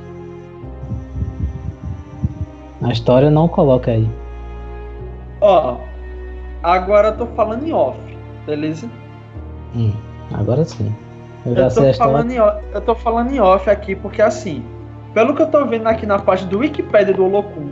[2.81, 4.07] A história não coloca aí.
[5.41, 5.77] ó,
[6.63, 7.99] agora eu tô falando em off,
[8.45, 8.89] beleza?
[9.75, 9.93] Hum,
[10.33, 10.93] agora sim.
[11.45, 12.11] Eu já Eu sei a tô, história.
[12.13, 14.63] falando em off, eu tô falando em off aqui porque assim,
[15.13, 17.69] pelo que eu tô vendo aqui na página do Wikipedia do Olokun,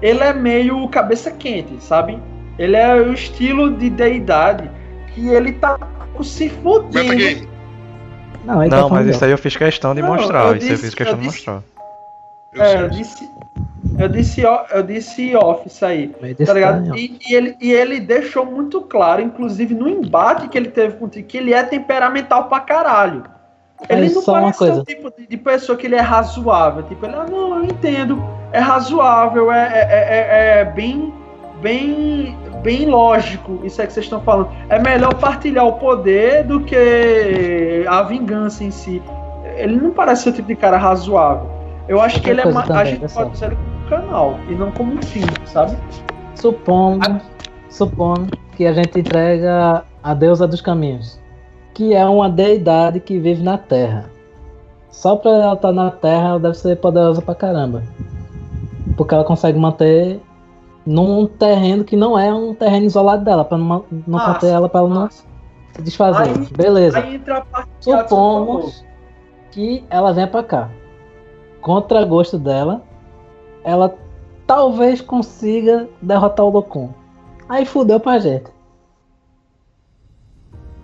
[0.00, 2.18] ele é meio cabeça quente, sabe?
[2.58, 4.70] Ele é o estilo de deidade
[5.14, 5.78] que ele tá
[6.22, 6.92] se fudendo.
[7.08, 7.48] Metagame.
[8.44, 10.56] Não, tá Não, mas falando isso aí eu fiz questão de Não, mostrar.
[10.56, 11.62] Isso eu fiz questão eu de disse- mostrar.
[12.52, 12.82] Eu É, sei.
[12.82, 13.30] eu disse,
[14.02, 16.08] eu disse, eu disse off isso aí.
[16.46, 16.96] Tá ligado?
[16.96, 21.04] E, e ele, e ele deixou muito claro, inclusive no embate que ele teve com
[21.06, 23.22] o Tri, que ele é temperamental pra caralho.
[23.88, 26.84] Ele Mas não parece ser o tipo de, de pessoa que ele é razoável.
[26.84, 28.22] Tipo, ele, ah, não, eu entendo.
[28.52, 31.12] É razoável, é, é, é- é bem,
[31.60, 34.50] bem, bem lógico isso aí que vocês estão falando.
[34.68, 39.02] É melhor partilhar o poder do que a vingança em si.
[39.56, 41.50] Ele não parece ser o tipo de cara razoável.
[41.88, 44.70] Eu acho Outra que ele é coisa ma- a gente pode como canal e não
[44.72, 45.76] como um fim, sabe?
[46.34, 47.20] Supondo,
[47.68, 51.20] supondo que a gente entrega a deusa dos caminhos.
[51.74, 54.10] que é uma deidade que vive na Terra.
[54.90, 57.82] Só pra ela estar na Terra, ela deve ser poderosa pra caramba.
[58.94, 60.20] Porque ela consegue manter
[60.84, 64.68] num terreno que não é um terreno isolado dela, pra não, não Massa, manter ela
[64.68, 65.24] pra ela não se
[65.80, 66.28] desfazer.
[66.28, 66.98] Aí- Beleza.
[66.98, 67.18] Aí.
[67.80, 68.84] Supomos
[69.50, 70.68] que ela venha pra cá.
[71.62, 72.82] Contra gosto dela,
[73.64, 73.94] ela
[74.46, 76.90] talvez consiga derrotar o Locum.
[77.48, 78.50] Aí fudeu pra gente.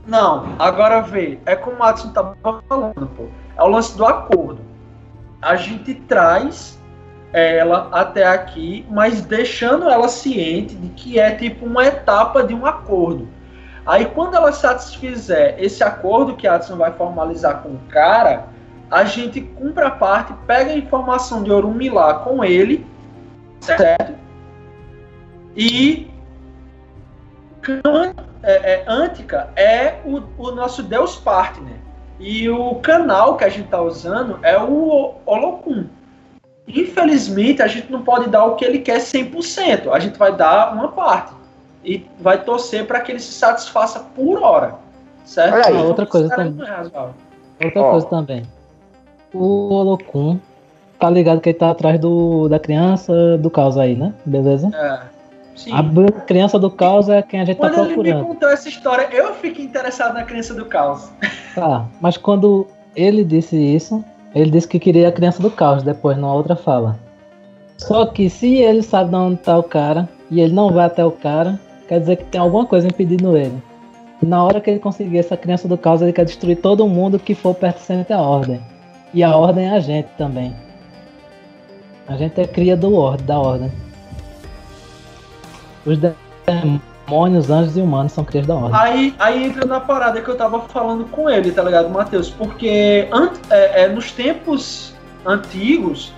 [0.07, 3.25] Não, agora vê, é como o Adson tava falando, pô.
[3.57, 4.61] É o lance do acordo.
[5.43, 6.79] A gente traz
[7.33, 12.65] ela até aqui, mas deixando ela ciente de que é tipo uma etapa de um
[12.65, 13.29] acordo.
[13.85, 18.49] Aí quando ela satisfizer esse acordo que a Adson vai formalizar com o cara,
[18.91, 22.87] a gente cumpre a parte, pega a informação de Orumilá com ele,
[23.61, 24.15] certo?
[25.57, 26.11] E
[28.43, 31.77] é, é, Antica é o, o nosso Deus Partner.
[32.19, 35.87] E o canal que a gente está usando é o Holocum.
[36.67, 39.91] Infelizmente, a gente não pode dar o que ele quer 100%.
[39.93, 41.33] A gente vai dar uma parte.
[41.85, 44.75] E vai torcer para que ele se satisfaça por hora.
[45.25, 45.55] Certo?
[45.55, 45.87] Olha aí.
[45.87, 46.67] Outra coisa também.
[46.67, 47.65] é.
[47.65, 47.91] Outra Ó.
[47.91, 48.43] coisa também.
[49.33, 50.39] O Olokun
[50.99, 54.13] tá ligado que ele tá atrás do, da criança do caos aí, né?
[54.25, 54.71] Beleza?
[54.75, 55.19] É.
[55.55, 55.73] Sim.
[55.73, 58.27] A criança do caos é quem a gente tá Quando ele me procurando.
[58.27, 61.11] contou essa história, eu fiquei interessado na criança do caos.
[61.55, 64.05] Tá, mas quando ele disse isso,
[64.35, 66.97] ele disse que queria a criança do caos, depois numa outra fala.
[67.77, 71.05] Só que se ele sabe de onde tá o cara e ele não vai até
[71.05, 71.59] o cara,
[71.89, 73.61] quer dizer que tem alguma coisa impedindo ele.
[74.23, 77.35] Na hora que ele conseguir essa criança do caos, ele quer destruir todo mundo que
[77.35, 78.61] for pertencente à ordem.
[79.13, 80.55] E a ordem é a gente também.
[82.07, 83.73] A gente é cria do ordem, da ordem.
[85.85, 88.79] Os demônios, anjos e humanos são crias da ordem.
[88.79, 92.31] Aí, aí entra na parada que eu tava falando com ele, tá ligado, Matheus?
[92.31, 93.09] Porque
[93.51, 94.95] é, é, nos tempos
[95.25, 96.13] antigos,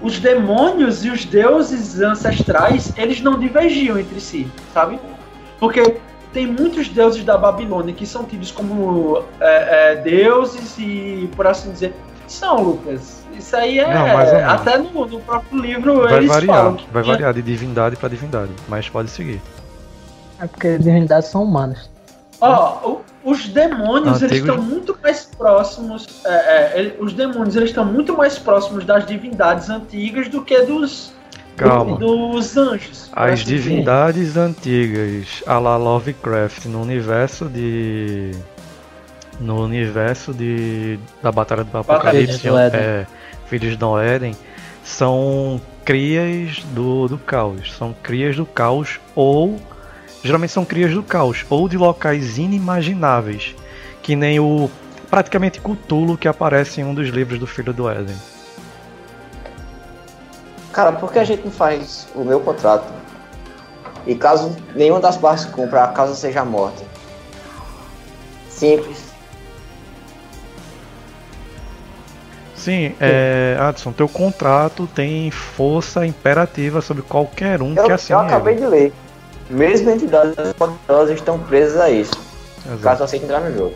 [0.00, 4.98] os demônios e os deuses ancestrais, eles não divergiam entre si, sabe?
[5.58, 5.98] Porque
[6.32, 11.70] tem muitos deuses da Babilônia que são tidos como é, é, deuses e, por assim
[11.70, 11.94] dizer,
[12.32, 13.22] são, Lucas.
[13.38, 13.94] Isso aí é.
[13.94, 17.42] Não, até no, no próprio livro Vai eles variar, falam que vai tinha- variar de
[17.42, 19.40] divindade pra divindade, mas pode seguir.
[20.40, 21.90] É porque divindades são humanas.
[22.40, 26.06] Ó, o- os demônios eles Antigos- estão muito mais próximos.
[26.24, 30.60] é, é, ele- os demônios eles estão muito mais próximos das divindades antigas do que
[30.62, 31.12] dos,
[31.56, 31.96] Calma.
[31.96, 33.08] dos anjos.
[33.12, 33.56] As assim dizer.
[33.70, 38.32] divindades antigas, a la Lovecraft, no universo de.
[39.42, 40.98] No universo de.
[41.20, 42.80] Da Batalha do Apocalipse, Filhos do Éden.
[42.80, 43.06] é,
[43.46, 44.36] Filhos do Éden,
[44.84, 47.72] são crias do, do caos.
[47.72, 49.60] São crias do caos ou.
[50.22, 53.54] Geralmente são crias do caos, ou de locais inimagináveis.
[54.00, 54.70] Que nem o.
[55.10, 58.16] Praticamente Cthulhu que aparece em um dos livros do Filho do Éden.
[60.72, 62.90] Cara, por que a gente não faz o meu contrato?
[64.06, 66.82] E caso nenhuma das partes cumpra, a causa seja morta.
[68.48, 69.11] Simples.
[72.62, 78.20] Sim, é, Adson, teu contrato tem força imperativa sobre qualquer um Eu, que eu assine
[78.20, 78.62] acabei ele.
[78.62, 78.92] de ler.
[79.50, 82.12] Mesmo entidades poderosas estão presas a isso.
[82.64, 82.80] Exato.
[82.80, 83.74] Caso aceite entrar no jogo.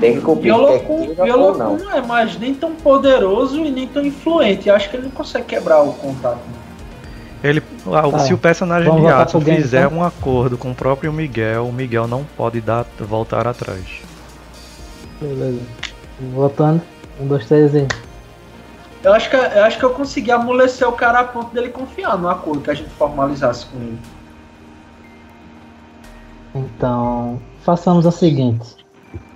[0.00, 0.54] Tem que cumprir.
[0.54, 1.76] Biolocum, não.
[1.76, 4.70] não é mais nem tão poderoso e nem tão influente.
[4.70, 6.38] Acho que ele não consegue quebrar o contato.
[7.44, 7.62] Ele,
[7.92, 9.98] ah, Tá, se o personagem vamos de Adson fizer então?
[9.98, 13.84] um acordo com o próprio Miguel, o Miguel não pode dar, voltar atrás.
[15.20, 15.60] Beleza.
[16.32, 16.80] Voltando.
[17.20, 17.86] Um, dois, três e.
[19.02, 22.18] Eu acho, que, eu acho que eu consegui amolecer o cara a ponto dele confiar
[22.18, 23.98] no acordo que a gente formalizasse com ele.
[26.54, 28.76] Então, façamos o seguinte.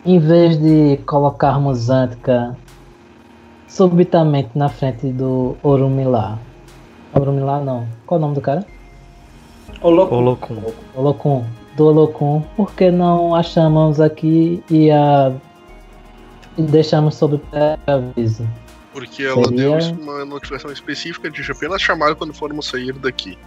[0.04, 2.56] Em vez de colocarmos Antica
[3.68, 6.38] subitamente na frente do Orumilá.
[7.14, 7.86] Orumilá não.
[8.06, 8.66] Qual o nome do cara?
[9.80, 10.14] Ô, louco.
[10.14, 10.62] Holocum.
[10.94, 11.44] Olocum.
[11.76, 12.42] Do Olocum.
[12.56, 15.32] Por que não a chamamos aqui e a.
[16.56, 18.46] E deixamos sob pré-aviso?
[18.92, 23.38] Porque ela Seria- deu uma notificação específica de apenas chamar quando formos sair daqui.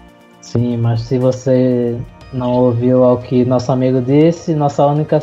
[0.42, 1.98] Sim, mas se você
[2.34, 5.20] não ouviu ao que nosso amigo disse, nossa única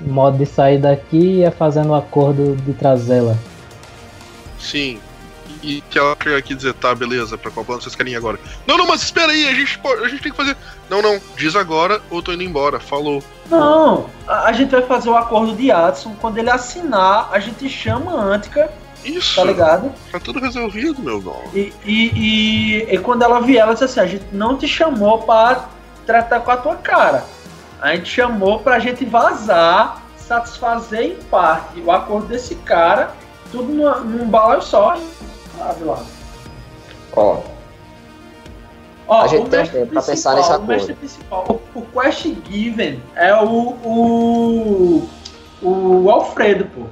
[0.00, 3.36] modo de sair daqui é fazendo o acordo de trazê-la.
[4.58, 4.98] Sim.
[5.62, 8.16] E que ela chega aqui e dizer, tá, beleza, pra qual plano vocês querem ir
[8.16, 8.38] agora?
[8.66, 10.56] Não, não, mas espera aí, a gente, pode, a gente tem que fazer.
[10.88, 12.80] Não, não, diz agora ou tô indo embora.
[12.80, 13.22] Falou.
[13.48, 16.14] Não, a, gente vai fazer o acordo de Adson.
[16.20, 18.70] Quando ele assinar, a gente chama a Antica,
[19.04, 19.92] Isso, tá ligado?
[20.10, 21.42] tá tudo resolvido, meu irmão.
[21.52, 25.22] E, e, e, e quando ela vier, ela diz assim: a gente não te chamou
[25.22, 25.68] pra
[26.06, 27.24] tratar com a tua cara.
[27.80, 30.00] A gente chamou pra gente vazar
[30.30, 33.10] satisfazer em parte o acordo desse cara,
[33.50, 34.96] tudo numa, num balaio só,
[35.60, 36.04] sabe lá.
[37.16, 37.38] Ó,
[39.08, 41.86] Ó, A gente o tem tempo pra pensar principal, nesse O mestre principal, o, o
[41.86, 45.08] Quest Given é o, o.
[45.62, 46.82] o Alfredo, pô.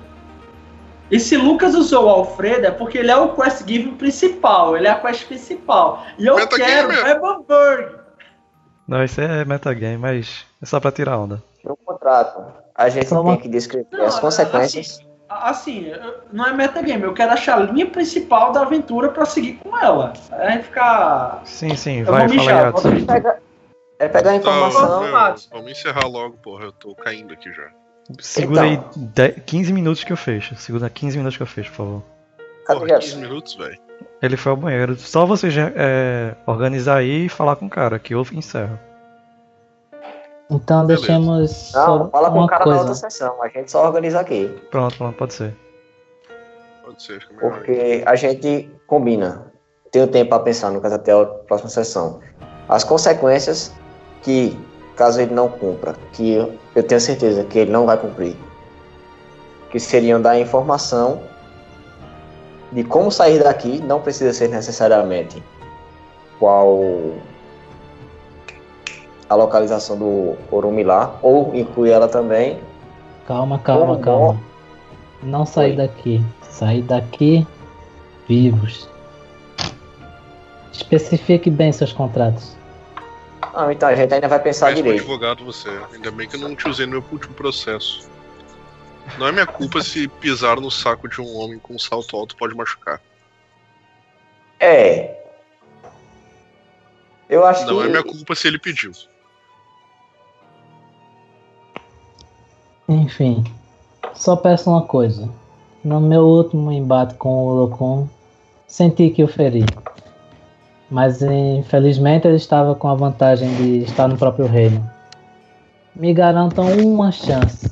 [1.10, 4.88] E se Lucas usou o Alfredo é porque ele é o Quest Given principal, ele
[4.88, 6.02] é a quest principal.
[6.18, 7.08] E eu Metagame quero.
[7.08, 7.98] Evanberg.
[8.86, 11.40] Não, isso é metagame, mas é só pra tirar onda.
[11.64, 12.42] no contrato,
[12.74, 14.96] a gente Só tem que descrever Não, as consequências.
[14.96, 15.07] Assim,
[15.88, 19.76] eu- não é metagame, eu quero achar a linha principal da aventura pra seguir com
[19.76, 20.12] ela.
[20.32, 21.42] Aí a gente ficar.
[21.44, 23.04] Sim, sim, Eu vai, fala aí, Adson.
[23.04, 23.38] Pega-
[23.98, 25.02] é pegar a informação.
[25.04, 25.48] Tá, Matos.
[25.50, 26.64] meu, vamos encerrar logo, porra.
[26.64, 27.68] Eu tô caindo aqui já.
[28.20, 28.90] Segura aí Então.
[29.14, 30.56] 10 15 minutos que eu fecho.
[30.56, 32.02] Segura 15 minutos que eu fecho, por favor.
[32.66, 33.20] Cadê Porra, 15 Jefferson?
[33.20, 33.78] minutos, velho.
[34.22, 34.96] Ele foi ao banheiro.
[34.96, 38.78] Só você já, é, organizar aí e falar com o cara, que eu encerro.
[40.50, 41.06] Então Beleza.
[41.06, 43.00] deixemos Não, só fala com o uma cara na outra coisa.
[43.00, 43.42] sessão.
[43.42, 44.48] A gente só organiza aqui.
[44.70, 45.54] Pronto, pronto, pode ser.
[46.84, 47.50] Pode ser, fica melhor.
[47.52, 49.52] Porque a gente combina.
[49.90, 52.20] Tem o tempo para pensar no caso até a próxima sessão.
[52.68, 53.72] As consequências
[54.22, 54.58] que,
[54.96, 58.36] caso ele não cumpra, que eu, eu tenho certeza que ele não vai cumprir,
[59.70, 61.22] que seriam dar informação
[62.72, 65.42] de como sair daqui, não precisa ser necessariamente
[66.38, 66.78] qual
[69.28, 72.58] a localização do Orumilá, ou incluir ela também,
[73.26, 74.40] Calma, calma, Como calma.
[75.22, 75.76] Não sair Oi.
[75.76, 76.24] daqui.
[76.48, 77.46] Sair daqui
[78.26, 78.88] vivos.
[80.72, 82.56] Especifique bem seus contratos.
[83.54, 85.00] Ah, então a gente ainda vai pensar Mas direito.
[85.00, 85.68] advogado você.
[85.92, 88.08] Ainda bem que eu não te usei no meu último processo.
[89.18, 92.34] Não é minha culpa se pisar no saco de um homem com um salto alto
[92.36, 93.00] pode machucar.
[94.60, 95.16] É.
[97.28, 97.84] Eu acho Não que.
[97.84, 98.92] é minha culpa se ele pediu.
[102.88, 103.44] Enfim,
[104.14, 105.28] só peço uma coisa.
[105.84, 108.08] No meu último embate com o Locum,
[108.66, 109.64] senti que o feri.
[110.90, 114.88] Mas infelizmente ele estava com a vantagem de estar no próprio reino.
[115.94, 117.70] Me garantam uma chance.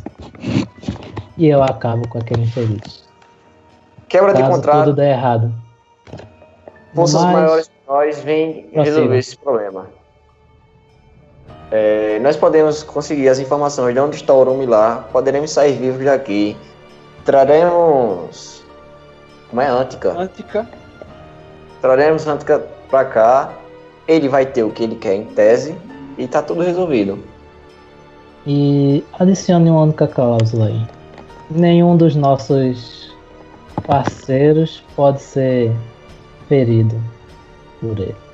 [1.39, 3.07] E eu acabo com aquele infeliz.
[4.09, 5.53] Quebra de Caso contrato, tudo der errado.
[6.95, 9.87] forças Mas- maiores que nós vêm resolver esse problema.
[11.71, 16.57] É, nós podemos conseguir as informações de onde está o Orumilá, poderemos sair vivos daqui.
[17.25, 18.63] Traremos.
[19.51, 20.13] Como é Antica?
[20.13, 20.69] Antica.
[21.81, 23.53] Traremos Antica pra cá.
[24.07, 25.77] Ele vai ter o que ele quer em tese
[26.17, 27.19] e tá tudo resolvido.
[28.47, 30.87] E adicione uma única cláusula aí.
[31.51, 33.13] Nenhum dos nossos
[33.85, 35.73] parceiros pode ser
[36.49, 36.95] ferido
[37.81, 38.26] por ele.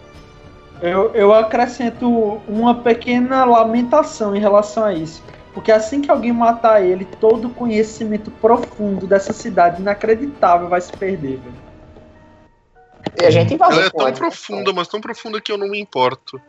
[0.83, 2.09] Eu, eu acrescento
[2.49, 5.23] uma pequena lamentação em relação a isso.
[5.55, 10.93] Porque assim que alguém matar ele, todo o conhecimento profundo dessa cidade inacreditável vai se
[10.93, 11.73] perder, velho.
[13.21, 15.79] E a gente invadiu Ela é tão profunda, mas tão profunda que eu não me
[15.79, 16.41] importo.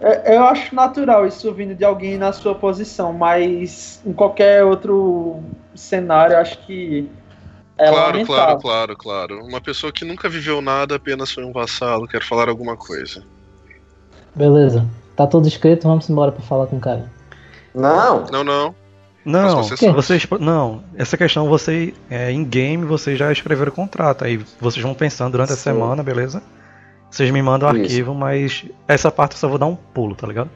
[0.00, 5.40] É, Eu acho natural isso vindo de alguém na sua posição, mas em qualquer outro
[5.74, 7.08] cenário, eu acho que
[7.80, 8.26] é claro, lamentável.
[8.26, 9.44] claro, claro, claro.
[9.44, 13.22] Uma pessoa que nunca viveu nada, apenas foi um vassalo, quer falar alguma coisa.
[14.34, 14.86] Beleza.
[15.16, 17.10] Tá tudo escrito, vamos embora pra falar com o cara.
[17.74, 18.74] Não, Não, não.
[19.22, 19.92] Não, Mas você sabe.
[19.92, 24.82] vocês, não, essa questão você, é, em game, vocês já escreveram o contrato, aí vocês
[24.82, 25.62] vão pensando durante a Sim.
[25.62, 26.42] semana, beleza?
[27.10, 30.26] Vocês me mandam o arquivo, mas essa parte eu só vou dar um pulo, tá
[30.26, 30.48] ligado?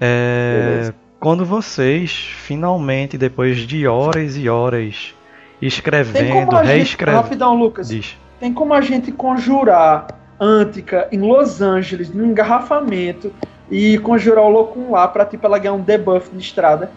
[0.00, 0.94] É, Beleza.
[1.26, 5.12] Quando vocês, finalmente, depois de horas e horas
[5.60, 10.06] escrevendo, reescrevendo, rapidão, Lucas, diz, tem como a gente conjurar
[10.40, 13.34] Antica em Los Angeles, num engarrafamento,
[13.68, 16.92] e conjurar o Locum lá pra tipo ela ganhar um debuff de estrada.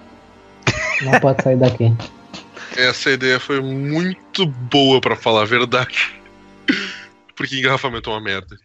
[1.01, 1.91] Não pode sair daqui.
[2.77, 6.22] Essa ideia foi muito boa, pra falar a verdade.
[7.35, 8.56] Porque engarrafamento é uma merda.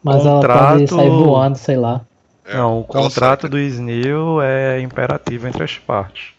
[0.00, 2.02] Mas ela Contrato- pode sair voando, sei lá.
[2.50, 6.34] É, não, o contrato do Snil é imperativo entre as partes.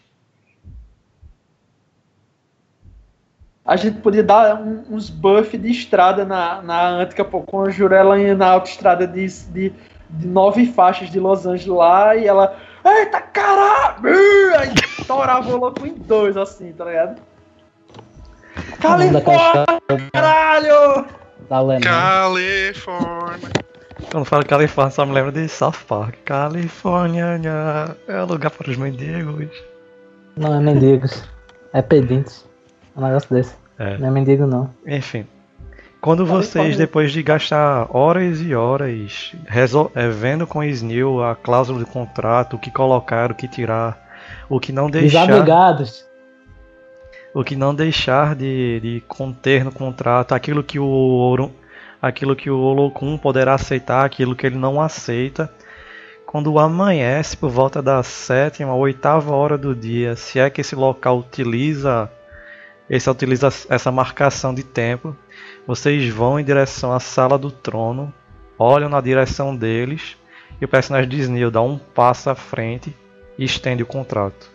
[3.64, 8.34] A gente podia dar um- uns buff de estrada na, na Antica, pô, conjurar ela
[8.34, 9.72] na autoestrada de, de,
[10.10, 12.56] de nove faixas de Los Angeles lá e ela.
[12.84, 14.02] Eita caralho!
[14.58, 17.22] Aí estourava o louco em dois, assim, tá ligado?
[18.80, 21.06] Califórnia, caralho!
[21.48, 21.80] Da Alemanha.
[21.80, 23.48] Califórnia.
[24.10, 26.16] Quando falo Califórnia, só me lembro de South Park.
[26.24, 27.40] Califórnia
[28.06, 29.50] é lugar para os mendigos.
[30.36, 31.24] Não é mendigos.
[31.72, 32.46] É pedintes.
[32.94, 33.54] É um negócio desse.
[33.78, 33.96] É.
[33.98, 34.70] Não é mendigo, não.
[34.86, 35.26] Enfim.
[36.00, 39.32] Quando vocês, depois de gastar horas e horas
[39.94, 44.02] é, vendo com o Snil a cláusula de contrato, o que colocar, o que tirar,
[44.48, 45.26] o que não deixar.
[45.26, 46.04] Desabrigados.
[47.32, 51.52] O que não deixar de, de conter no contrato, aquilo que o Ouro,
[52.02, 55.48] aquilo que o Olokun poderá aceitar, aquilo que ele não aceita.
[56.26, 60.74] Quando amanhece por volta da sétima ou oitava hora do dia, se é que esse
[60.74, 62.10] local utiliza
[62.90, 65.16] essa, utiliza essa marcação de tempo,
[65.66, 68.12] vocês vão em direção à sala do trono,
[68.58, 70.16] olham na direção deles
[70.60, 72.94] e o personagem de Snil dá um passo à frente
[73.38, 74.50] e estende o contrato.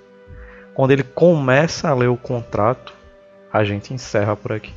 [0.74, 2.94] Quando ele começa a ler o contrato,
[3.52, 4.74] a gente encerra por aqui.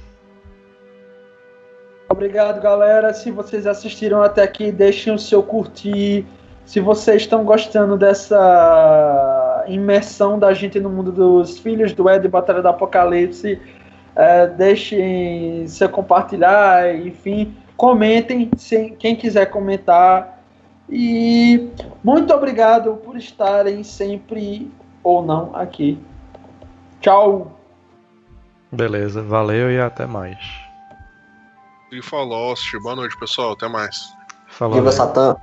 [2.10, 3.14] Obrigado, galera.
[3.14, 6.26] Se vocês assistiram até aqui, deixem o seu curtir.
[6.66, 12.60] Se vocês estão gostando dessa imersão da gente no mundo dos filhos do Ed Batalha
[12.60, 13.60] do Apocalipse,
[14.16, 20.42] é, deixem seu compartilhar, enfim, comentem se, quem quiser comentar.
[20.88, 21.68] E
[22.02, 24.68] muito obrigado por estarem sempre
[25.04, 25.96] ou não aqui.
[27.00, 27.56] Tchau.
[28.72, 30.59] Beleza, valeu e até mais.
[31.92, 34.16] E falou, boa noite pessoal, até mais.
[34.46, 34.74] Falou.
[34.74, 35.36] Viva Satã.